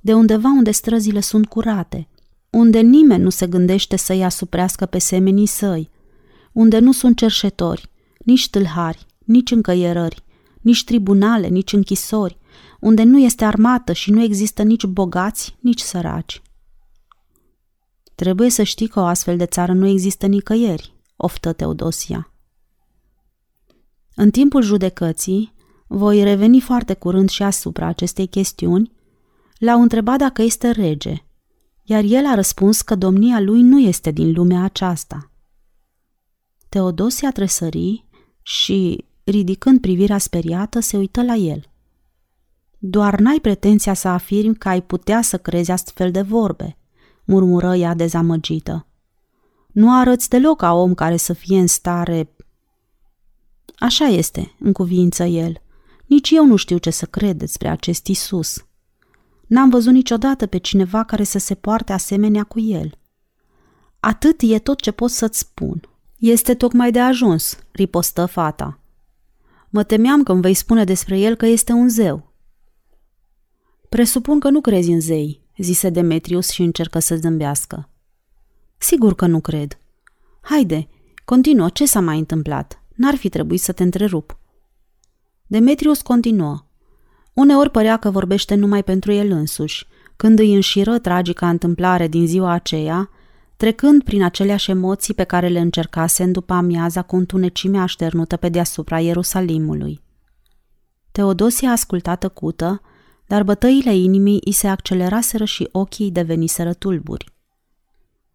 [0.00, 2.08] De undeva unde străzile sunt curate,
[2.50, 5.90] unde nimeni nu se gândește să-i asuprească pe semenii săi,
[6.52, 10.24] unde nu sunt cerșetori, nici tâlhari, nici încăierări,
[10.60, 12.38] nici tribunale, nici închisori,
[12.80, 16.42] unde nu este armată și nu există nici bogați, nici săraci.
[18.14, 22.32] Trebuie să știi că o astfel de țară nu există nicăieri, oftă Teodosia.
[24.14, 25.52] În timpul judecății,
[25.92, 28.92] voi reveni foarte curând și asupra acestei chestiuni,
[29.58, 31.14] l-au întrebat dacă este rege,
[31.82, 35.30] iar el a răspuns că domnia lui nu este din lumea aceasta.
[36.68, 38.04] Teodosia tresări
[38.42, 41.64] și, ridicând privirea speriată, se uită la el.
[42.78, 46.76] Doar n-ai pretenția să afirmi că ai putea să crezi astfel de vorbe,
[47.24, 48.86] murmură ea dezamăgită.
[49.72, 52.34] Nu arăți deloc ca om care să fie în stare...
[53.78, 55.60] Așa este, în cuvință el.
[56.10, 58.66] Nici eu nu știu ce să cred despre acest Isus.
[59.46, 62.98] N-am văzut niciodată pe cineva care să se poarte asemenea cu el.
[64.00, 65.88] Atât e tot ce pot să-ți spun.
[66.18, 68.80] Este tocmai de ajuns, ripostă fata.
[69.68, 72.32] Mă temeam că îmi vei spune despre el că este un zeu.
[73.88, 77.88] Presupun că nu crezi în zei, zise Demetrius și încercă să zâmbească.
[78.78, 79.78] Sigur că nu cred.
[80.40, 80.88] Haide,
[81.24, 82.82] continuă, ce s-a mai întâmplat?
[82.94, 84.39] N-ar fi trebuit să te întrerup.
[85.50, 86.64] Demetrius continuă.
[87.34, 89.86] Uneori părea că vorbește numai pentru el însuși,
[90.16, 93.10] când îi înșiră tragica întâmplare din ziua aceea,
[93.56, 98.48] trecând prin aceleași emoții pe care le încercase în după amiaza cu întunecimea așternută pe
[98.48, 100.00] deasupra Ierusalimului.
[101.12, 102.80] Teodosia a ascultat tăcută,
[103.26, 107.34] dar bătăile inimii îi se acceleraseră și ochii îi deveniseră tulburi.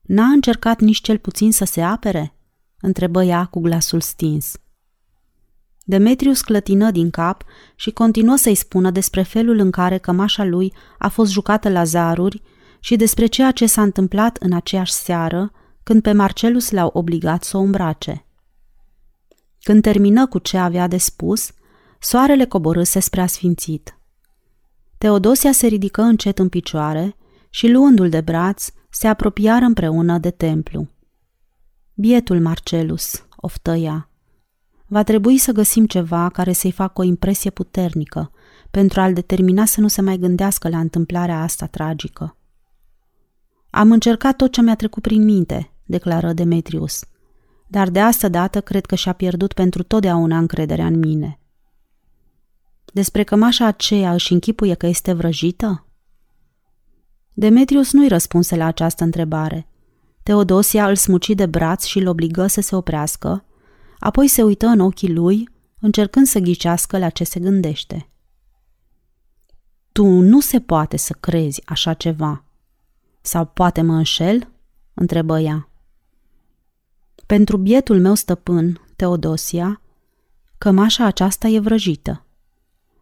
[0.02, 2.36] N-a încercat nici cel puțin să se apere?
[2.82, 4.60] întrebă ea cu glasul stins.
[5.88, 7.44] Demetrius clătină din cap
[7.76, 12.42] și continuă să-i spună despre felul în care cămașa lui a fost jucată la zaruri
[12.80, 15.52] și despre ceea ce s-a întâmplat în aceeași seară
[15.84, 18.26] când pe Marcelus l-au obligat să o îmbrace.
[19.62, 21.52] Când termină cu ce avea de spus,
[22.00, 23.98] soarele coborâse spre asfințit.
[24.98, 27.16] Teodosia se ridică încet în picioare
[27.50, 30.88] și, luându-l de braț, se apropiară împreună de templu.
[31.94, 34.10] Bietul Marcelus, oftă ea.
[34.96, 38.32] Va trebui să găsim ceva care să-i facă o impresie puternică
[38.72, 42.38] pentru a-l determina să nu se mai gândească la întâmplarea asta tragică.
[43.70, 47.04] Am încercat tot ce mi-a trecut prin minte, declară Demetrius,
[47.68, 51.40] dar de asta dată cred că și-a pierdut pentru totdeauna încrederea în mine.
[52.94, 55.86] Despre cămașa aceea își închipuie că este vrăjită?
[57.34, 59.68] Demetrius nu-i răspunse la această întrebare.
[60.24, 63.46] Teodosia îl smuci de braț și îl obligă să se oprească,
[64.00, 68.10] apoi se uită în ochii lui, încercând să ghicească la ce se gândește.
[69.92, 72.44] Tu nu se poate să crezi așa ceva.
[73.22, 74.52] Sau poate mă înșel?
[74.94, 75.70] întrebă ea.
[77.26, 79.82] Pentru bietul meu stăpân, Teodosia,
[80.58, 82.26] cămașa aceasta e vrăjită.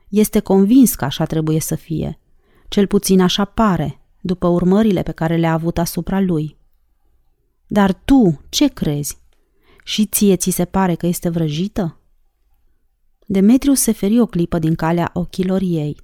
[0.07, 2.19] Este convins că așa trebuie să fie.
[2.67, 6.57] Cel puțin așa pare, după urmările pe care le-a avut asupra lui.
[7.67, 9.22] Dar tu ce crezi?
[9.83, 11.97] Și ție ți se pare că este vrăjită?
[13.25, 15.97] Demetrius se feri o clipă din calea ochilor ei.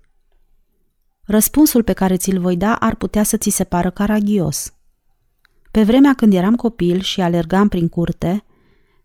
[1.24, 4.74] Răspunsul pe care ți-l voi da ar putea să ți se pară caragios.
[5.72, 8.44] Pe vremea când eram copil și alergam prin curte,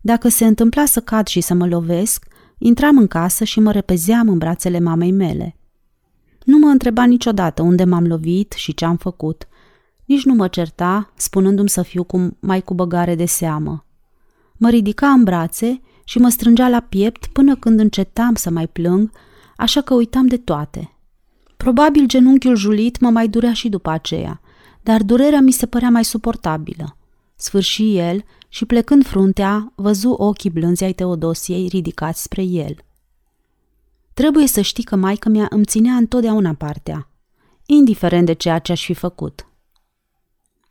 [0.00, 2.26] dacă se întâmpla să cad și să mă lovesc,
[2.58, 5.56] intram în casă și mă repezeam în brațele mamei mele.
[6.44, 9.48] Nu mă întreba niciodată unde m-am lovit și ce am făcut.
[10.04, 13.86] Nici nu mă certa, spunându-mi să fiu cu, mai cu băgare de seamă.
[14.64, 19.10] Mă ridica în brațe și mă strângea la piept până când încetam să mai plâng,
[19.56, 20.96] așa că uitam de toate.
[21.56, 24.40] Probabil genunchiul julit mă mai durea și după aceea,
[24.82, 26.96] dar durerea mi se părea mai suportabilă.
[27.36, 32.76] Sfârși el și plecând fruntea, văzu ochii blânzi ai Teodosiei ridicați spre el.
[34.14, 37.08] Trebuie să știi că maica mea îmi ținea întotdeauna partea,
[37.66, 39.46] indiferent de ceea ce aș fi făcut.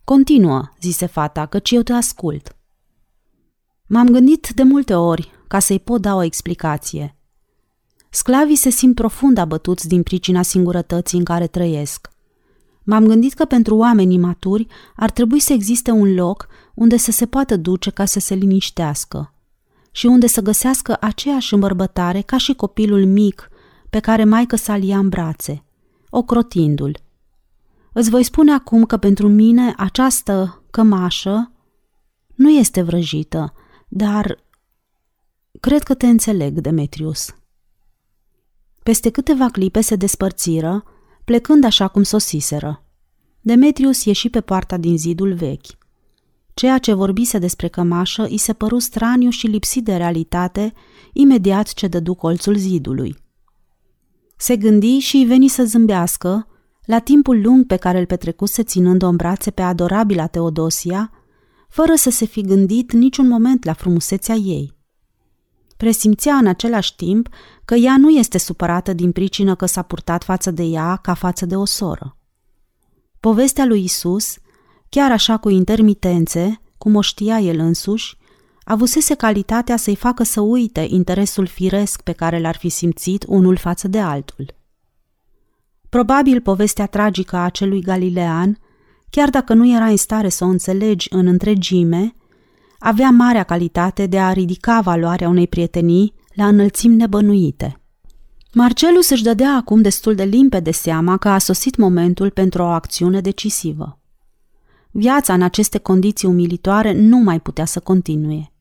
[0.03, 2.55] Continuă, zise fata, căci eu te ascult.
[3.87, 7.17] M-am gândit de multe ori ca să-i pot da o explicație.
[8.09, 12.11] Sclavii se simt profund abătuți din pricina singurătății în care trăiesc.
[12.83, 17.25] M-am gândit că pentru oamenii maturi ar trebui să existe un loc unde să se
[17.25, 19.33] poată duce ca să se liniștească
[19.91, 23.49] și unde să găsească aceeași îmbărbătare ca și copilul mic
[23.89, 25.63] pe care maică sa ia în brațe,
[26.09, 26.97] ocrotindu-l.
[27.93, 31.51] Îți voi spune acum că pentru mine această cămașă
[32.35, 33.53] nu este vrăjită,
[33.95, 34.43] dar
[35.59, 37.35] cred că te înțeleg, Demetrius.
[38.83, 40.83] Peste câteva clipe se despărțiră,
[41.25, 42.83] plecând așa cum sosiseră.
[43.41, 45.65] Demetrius ieși pe poarta din zidul vechi.
[46.53, 50.73] Ceea ce vorbise despre cămașă îi se păru straniu și lipsit de realitate
[51.13, 53.15] imediat ce dădu colțul zidului.
[54.37, 56.47] Se gândi și îi veni să zâmbească,
[56.85, 61.11] la timpul lung pe care îl petrecuse ținând-o în brațe pe adorabila Teodosia,
[61.73, 64.73] fără să se fi gândit niciun moment la frumusețea ei.
[65.77, 67.29] Presimțea în același timp
[67.65, 71.45] că ea nu este supărată din pricină că s-a purtat față de ea ca față
[71.45, 72.17] de o soră.
[73.19, 74.37] Povestea lui Isus,
[74.89, 78.17] chiar așa cu intermitențe, cum o știa el însuși,
[78.63, 83.87] avusese calitatea să-i facă să uite interesul firesc pe care l-ar fi simțit unul față
[83.87, 84.55] de altul.
[85.89, 88.57] Probabil povestea tragică a acelui galilean,
[89.15, 92.15] chiar dacă nu era în stare să o înțelegi în întregime,
[92.79, 97.81] avea marea calitate de a ridica valoarea unei prietenii la înălțimi nebănuite.
[98.53, 103.21] Marcelus își dădea acum destul de limpede seama că a sosit momentul pentru o acțiune
[103.21, 103.99] decisivă.
[104.91, 108.51] Viața în aceste condiții umilitoare nu mai putea să continue.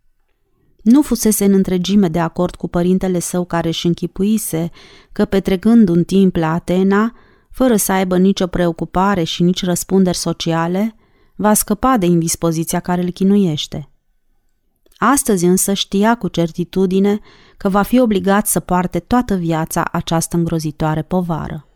[0.82, 4.70] Nu fusese în întregime de acord cu părintele său care își închipuise
[5.12, 7.14] că petrecând un timp la Atena,
[7.53, 10.94] fără să aibă nicio preocupare și nici răspunderi sociale,
[11.34, 13.86] va scăpa de indispoziția care îl chinuiește.
[14.96, 17.20] Astăzi însă știa cu certitudine
[17.57, 21.66] că va fi obligat să poarte toată viața această îngrozitoare povară.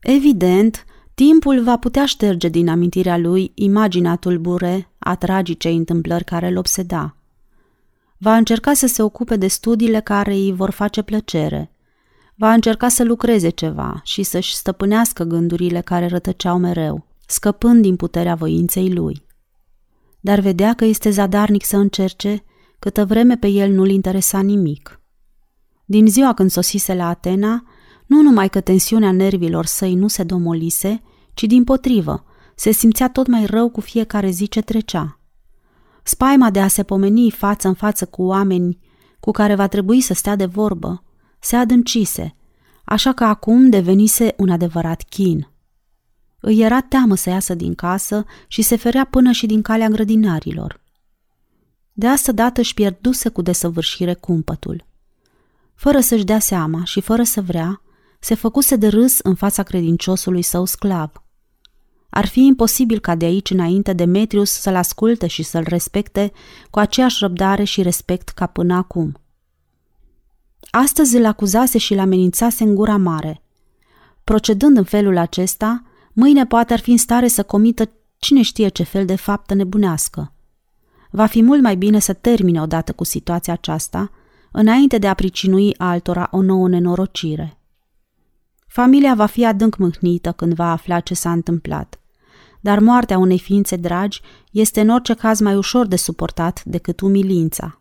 [0.00, 6.56] Evident, timpul va putea șterge din amintirea lui imaginea tulbure a tragicei întâmplări care îl
[6.56, 7.16] obseda.
[8.18, 11.70] Va încerca să se ocupe de studiile care îi vor face plăcere.
[12.40, 18.34] Va încerca să lucreze ceva și să-și stăpânească gândurile care rătăceau mereu, scăpând din puterea
[18.34, 19.26] voinței lui.
[20.20, 22.44] Dar vedea că este zadarnic să încerce
[22.78, 25.00] câtă vreme pe el nu-l interesa nimic.
[25.84, 27.64] Din ziua când sosise la Atena,
[28.06, 31.02] nu numai că tensiunea nervilor săi nu se domolise,
[31.34, 32.24] ci din potrivă,
[32.54, 35.18] se simțea tot mai rău cu fiecare zi ce trecea.
[36.02, 38.78] Spaima de a se pomeni față în față cu oameni
[39.20, 41.04] cu care va trebui să stea de vorbă
[41.40, 42.34] se adâncise,
[42.84, 45.48] așa că acum devenise un adevărat chin.
[46.40, 50.80] Îi era teamă să iasă din casă și se ferea până și din calea grădinarilor.
[51.92, 54.84] De asta dată își pierduse cu desăvârșire cumpătul.
[55.74, 57.82] Fără să-și dea seama și fără să vrea,
[58.20, 61.22] se făcuse de râs în fața credinciosului său sclav.
[62.10, 66.32] Ar fi imposibil ca de aici înainte Demetrius să-l asculte și să-l respecte
[66.70, 69.20] cu aceeași răbdare și respect ca până acum.
[70.70, 73.42] Astăzi îl acuzase și îl amenințase în gura mare.
[74.24, 78.82] Procedând în felul acesta, mâine poate ar fi în stare să comită cine știe ce
[78.82, 80.32] fel de faptă nebunească.
[81.10, 84.10] Va fi mult mai bine să termine odată cu situația aceasta,
[84.52, 87.58] înainte de a pricinui altora o nouă nenorocire.
[88.66, 92.00] Familia va fi adânc mâhnită când va afla ce s-a întâmplat,
[92.60, 97.79] dar moartea unei ființe dragi este în orice caz mai ușor de suportat decât umilința.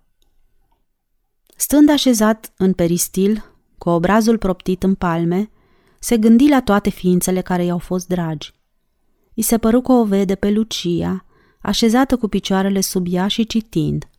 [1.61, 3.43] Stând așezat în peristil,
[3.77, 5.49] cu obrazul proptit în palme,
[5.99, 8.53] se gândi la toate ființele care i-au fost dragi.
[9.33, 11.25] I se păru că o vede pe Lucia,
[11.61, 14.09] așezată cu picioarele sub ea și citind.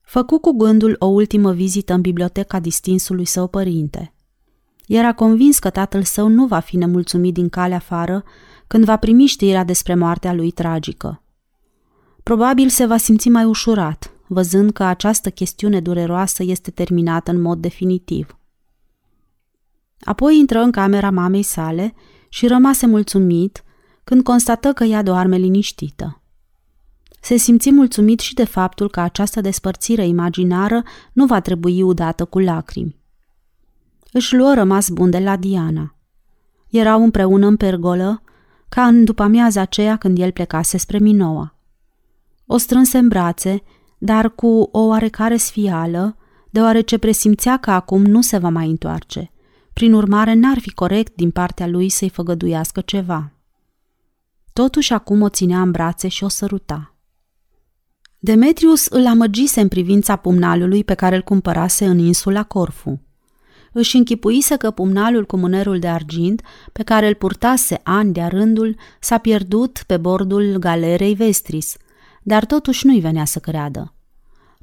[0.00, 4.14] Făcu cu gândul o ultimă vizită în biblioteca distinsului său părinte.
[4.86, 8.24] Era convins că tatăl său nu va fi nemulțumit din calea afară
[8.66, 11.22] când va primi știrea despre moartea lui tragică.
[12.22, 17.58] Probabil se va simți mai ușurat, văzând că această chestiune dureroasă este terminată în mod
[17.58, 18.38] definitiv.
[20.00, 21.94] Apoi intră în camera mamei sale
[22.28, 23.64] și rămase mulțumit
[24.04, 26.22] când constată că ea doarme liniștită.
[27.20, 32.38] Se simți mulțumit și de faptul că această despărțire imaginară nu va trebui udată cu
[32.38, 32.96] lacrimi.
[34.12, 35.94] Își luă rămas bun de la Diana.
[36.68, 38.22] Erau împreună în pergolă,
[38.68, 41.54] ca în după amiaza aceea când el plecase spre Minoa.
[42.46, 43.62] O strânse în brațe,
[43.98, 46.16] dar cu o oarecare sfială,
[46.50, 49.30] deoarece presimțea că acum nu se va mai întoarce.
[49.72, 53.32] Prin urmare, n-ar fi corect din partea lui să-i făgăduiască ceva.
[54.52, 56.94] Totuși acum o ținea în brațe și o săruta.
[58.18, 63.02] Demetrius îl amăgise în privința pumnalului pe care îl cumpărase în insula Corfu.
[63.72, 66.42] Își închipuise că pumnalul cu mânerul de argint,
[66.72, 71.76] pe care îl purtase ani de rândul, s-a pierdut pe bordul galerei Vestris,
[72.28, 73.94] dar totuși nu-i venea să creadă.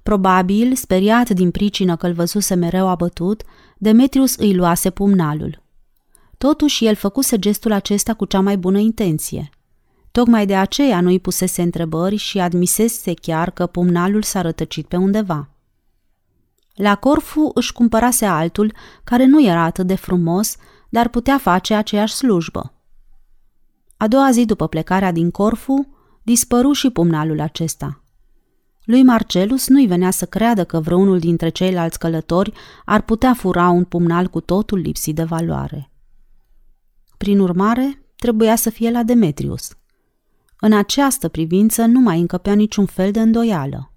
[0.04, 3.44] Probabil, speriat din pricină că îl văzuse mereu abătut,
[3.78, 5.64] Demetrius îi luase pumnalul.
[6.38, 9.50] Totuși, el făcuse gestul acesta cu cea mai bună intenție.
[10.12, 15.50] Tocmai de aceea nu-i pusese întrebări și admisese chiar că pumnalul s-a rătăcit pe undeva.
[16.74, 20.56] La Corfu își cumpărase altul, care nu era atât de frumos,
[20.90, 22.74] dar putea face aceeași slujbă.
[23.98, 25.95] A doua zi după plecarea din Corfu,
[26.26, 28.04] dispăru și pumnalul acesta.
[28.84, 32.54] Lui Marcelus nu-i venea să creadă că vreunul dintre ceilalți călători
[32.86, 35.92] ar putea fura un pumnal cu totul lipsit de valoare.
[37.18, 39.70] Prin urmare, trebuia să fie la Demetrius–
[40.60, 43.92] în această privință nu mai încăpea niciun fel de îndoială.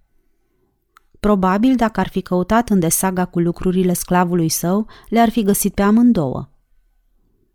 [1.20, 5.82] Probabil, dacă ar fi căutat în desaga cu lucrurile sclavului său, le-ar fi găsit pe
[5.82, 6.48] amândouă.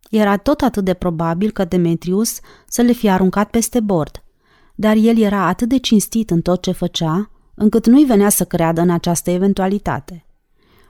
[0.10, 4.23] Era tot atât de probabil că Demetrius să le fi aruncat peste bord,
[4.76, 8.82] dar el era atât de cinstit în tot ce făcea, încât nu-i venea să creadă
[8.82, 10.26] în această eventualitate.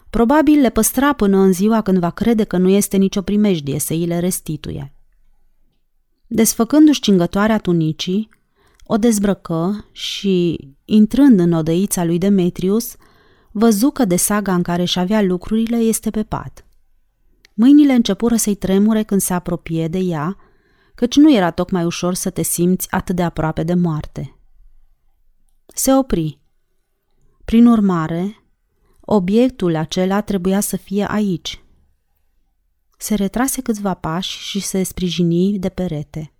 [0.09, 3.93] Probabil le păstra până în ziua când va crede că nu este nicio primejdie să
[3.93, 4.93] îi le restituie.
[6.27, 8.29] Desfăcându-și cingătoarea tunicii,
[8.85, 12.95] o dezbrăcă și, intrând în odăița lui Demetrius,
[13.51, 16.65] văzu că de saga în care își avea lucrurile este pe pat.
[17.53, 20.37] Mâinile începură să-i tremure când se apropie de ea,
[20.95, 24.37] căci nu era tocmai ușor să te simți atât de aproape de moarte.
[25.65, 26.39] Se opri.
[27.45, 28.45] Prin urmare,
[29.01, 31.63] obiectul acela trebuia să fie aici,
[33.03, 36.33] se retrase câțiva pași și se sprijini de perete.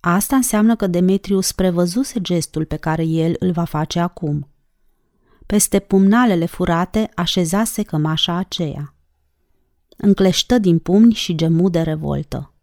[0.00, 4.48] Asta înseamnă că Demetrius prevăzuse gestul pe care el îl va face acum.
[5.46, 8.94] Peste pumnalele furate așezase cămașa aceea.
[9.96, 12.53] Încleștă din pumni și gemu de revoltă.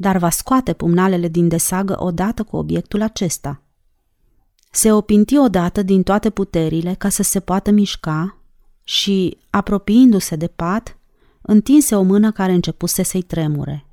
[0.00, 3.62] Dar va scoate pumnalele din desagă odată cu obiectul acesta.
[4.70, 8.38] Se opinti odată din toate puterile ca să se poată mișca
[8.84, 10.98] și, apropiindu-se de pat,
[11.42, 13.86] întinse o mână care începuse să-i tremure.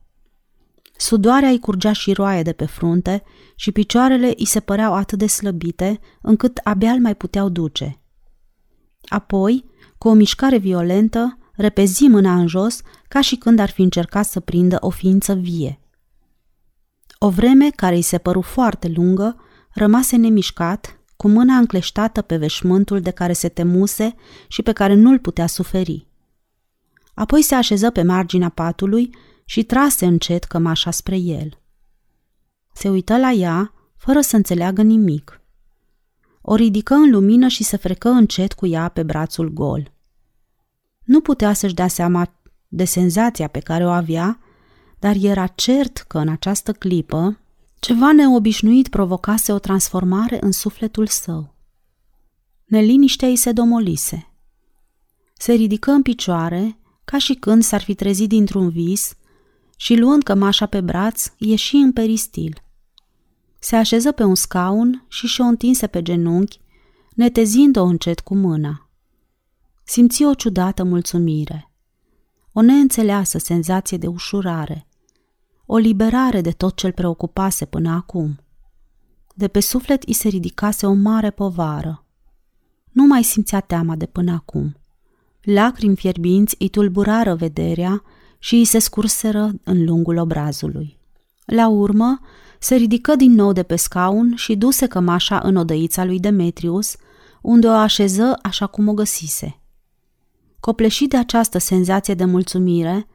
[0.98, 3.24] Sudoarea îi curgea și roaie de pe frunte
[3.56, 8.00] și picioarele îi se păreau atât de slăbite încât abia îl mai puteau duce.
[9.06, 9.66] Apoi,
[9.98, 14.40] cu o mișcare violentă, repezi mâna în jos ca și când ar fi încercat să
[14.40, 15.80] prindă o ființă vie.
[17.18, 19.36] O vreme care îi se păru foarte lungă,
[19.74, 24.16] rămase nemișcat, cu mâna încleștată pe veșmântul de care se temuse
[24.48, 26.08] și pe care nu-l putea suferi.
[27.14, 31.60] Apoi se așeză pe marginea patului și trase încet cămașa spre el.
[32.74, 35.42] Se uită la ea, fără să înțeleagă nimic.
[36.42, 39.92] O ridică în lumină și se frecă încet cu ea pe brațul gol.
[41.04, 44.40] Nu putea să-și dea seama de senzația pe care o avea,
[45.06, 47.40] dar era cert că în această clipă
[47.80, 51.56] ceva neobișnuit provocase o transformare în sufletul său.
[52.66, 54.32] Neliniștea îi se domolise.
[55.34, 59.16] Se ridică în picioare ca și când s-ar fi trezit dintr-un vis
[59.78, 62.64] și luând cămașa pe braț, ieși în peristil.
[63.60, 66.60] Se așeză pe un scaun și și-o întinse pe genunchi,
[67.16, 68.90] netezind-o încet cu mâna.
[69.84, 71.72] Simți o ciudată mulțumire,
[72.54, 74.88] o neînțeleasă senzație de ușurare,
[75.66, 78.40] o liberare de tot ce-l preocupase până acum.
[79.36, 82.06] De pe suflet îi se ridicase o mare povară.
[82.92, 84.76] Nu mai simțea teama de până acum–
[85.46, 88.04] Lacrimi fierbinți îi tulburară vederea
[88.40, 90.98] și îi se scurseră în lungul obrazului.
[91.46, 92.20] La urmă,
[92.60, 96.96] se ridică din nou de pe scaun și duse cămașa în odăița lui Demetrius,
[97.42, 99.60] unde o așeză așa cum o găsise.
[100.60, 103.08] Copleșit de această senzație de mulțumire,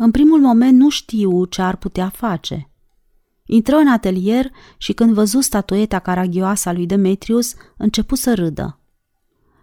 [0.00, 2.70] în primul moment nu știu ce ar putea face.
[3.44, 8.78] Intră în atelier și când văzu statueta caragioasă a lui Demetrius, începu să râdă.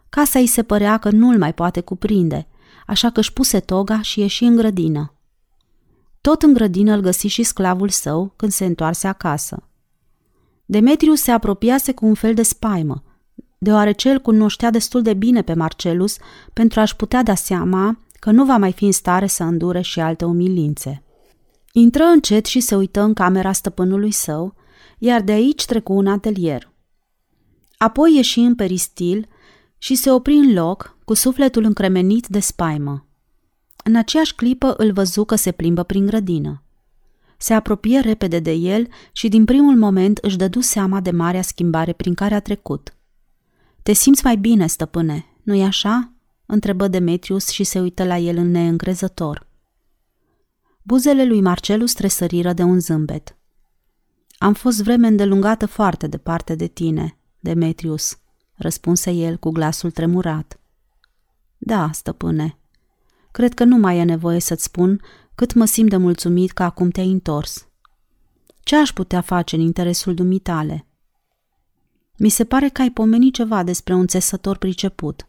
[0.10, 2.48] Casa îi se părea că nu-l mai poate cuprinde,
[2.88, 5.14] așa că își puse toga și ieși în grădină.
[6.22, 9.70] Tot în grădină îl găsi și sclavul său când se întoarse acasă.
[10.66, 13.04] Demetrius se apropiase cu un fel de spaimă,
[13.58, 16.18] deoarece îl cunoștea destul de bine pe Marcelus
[16.54, 20.00] pentru a-și putea da seama că nu va mai fi în stare să îndure și
[20.00, 21.04] alte umilințe.
[21.72, 24.56] Intră încet și se uită în camera stăpânului său,
[24.98, 26.72] iar de aici trecu un atelier.
[27.78, 29.28] Apoi ieși în peristil
[29.78, 33.08] și se opri în loc, cu sufletul încremenit de spaimă.
[33.84, 36.64] În aceeași clipă îl văzu că se plimbă prin grădină.
[37.38, 41.94] Se apropie repede de el și din primul moment își dădu seama de marea schimbare
[41.94, 42.96] prin care a trecut.
[43.84, 46.15] Te simți mai bine, stăpâne, nu-i așa?"
[46.46, 49.48] Întrebă Demetrius și se uită la el în neîncrezător.
[50.82, 53.38] Buzele lui Marcelus tresăriră de un zâmbet.
[54.38, 58.18] Am fost vreme îndelungată foarte departe de tine, Demetrius,
[58.56, 60.60] răspunse el cu glasul tremurat.
[61.58, 62.58] Da, stăpâne.
[63.32, 65.02] Cred că nu mai e nevoie să-ți spun
[65.36, 67.68] cât mă simt de mulțumit că acum te-ai întors.
[68.64, 70.88] Ce aș putea face în interesul dumitale?
[72.18, 75.28] Mi se pare că ai pomenit ceva despre un țesător priceput,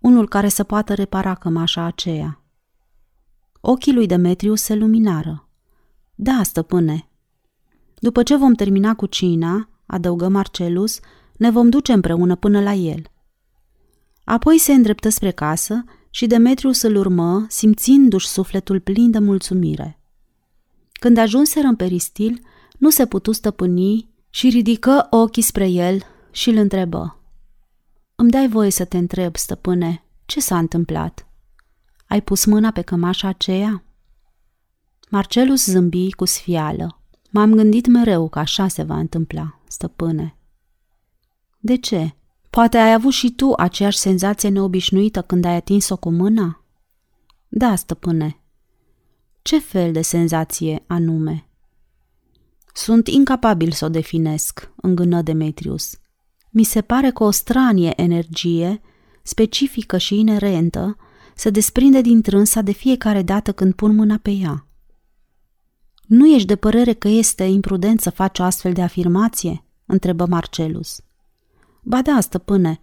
[0.00, 2.42] unul care să poată repara cămașa aceea.
[3.60, 5.48] Ochii lui Demetriu se luminară.
[6.14, 7.08] Da, stăpâne.
[7.98, 11.00] După ce vom termina cu cina, adăugă Marcelus,
[11.36, 13.02] ne vom duce împreună până la el.
[14.24, 20.00] Apoi se îndreptă spre casă și Demetrius îl urmă, simțindu-și sufletul plin de mulțumire.
[20.92, 22.40] Când ajunseră în peristil,
[22.78, 27.19] nu se putu stăpâni și ridică ochii spre el și îl întrebă.
[28.20, 31.26] Îmi dai voie să te întreb, stăpâne, ce s-a întâmplat?
[32.06, 33.84] Ai pus mâna pe cămașa aceea?
[35.10, 37.00] Marcelus zâmbi cu sfială.
[37.30, 40.36] M-am gândit mereu că așa se va întâmpla, stăpâne.
[41.58, 42.14] De ce?
[42.50, 46.64] Poate ai avut și tu aceeași senzație neobișnuită când ai atins-o cu mâna?
[47.48, 48.40] Da, stăpâne.
[49.42, 51.48] Ce fel de senzație anume?
[52.74, 56.00] Sunt incapabil să o definesc, îngână Demetrius.
[56.50, 58.80] Mi se pare că o stranie energie,
[59.22, 60.96] specifică și inerentă,
[61.34, 64.66] se desprinde din trânsa de fiecare dată când pun mâna pe ea.
[66.06, 69.64] Nu ești de părere că este imprudent să faci o astfel de afirmație?
[69.86, 71.00] întrebă Marcelus.
[71.82, 72.80] Ba da, stăpâne,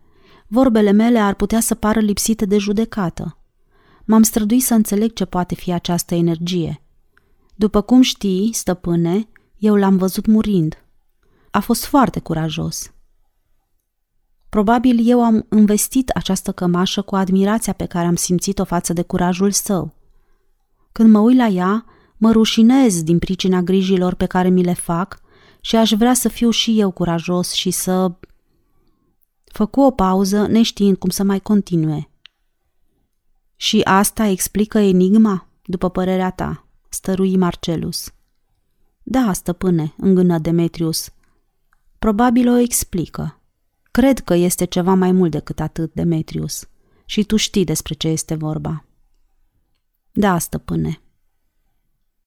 [0.47, 3.37] vorbele mele ar putea să pară lipsite de judecată.
[4.05, 6.81] M-am străduit să înțeleg ce poate fi această energie.
[7.55, 10.83] După cum știi, stăpâne, eu l-am văzut murind.
[11.51, 12.91] A fost foarte curajos.
[14.57, 19.51] Probabil eu am investit această cămașă cu admirația pe care am simțit-o față de curajul
[19.51, 19.93] său.
[20.91, 21.85] Când mă uit la ea,
[22.17, 25.21] mă rușinez din pricina grijilor pe care mi le fac
[25.61, 28.11] și aș vrea să fiu și eu curajos și să
[29.43, 32.09] Făcu o pauză, neștiind cum să mai continue.
[33.55, 38.13] Și asta explică enigma, după părerea ta, stărui Marcelus.
[39.03, 41.09] Da, stăpâne, îngână Demetrius.
[41.99, 43.36] Probabil o explică.
[43.97, 46.67] Cred că este ceva mai mult decât atât, Demetrius,
[47.05, 48.85] și tu știi despre ce este vorba.
[50.11, 51.01] Da, stăpâne,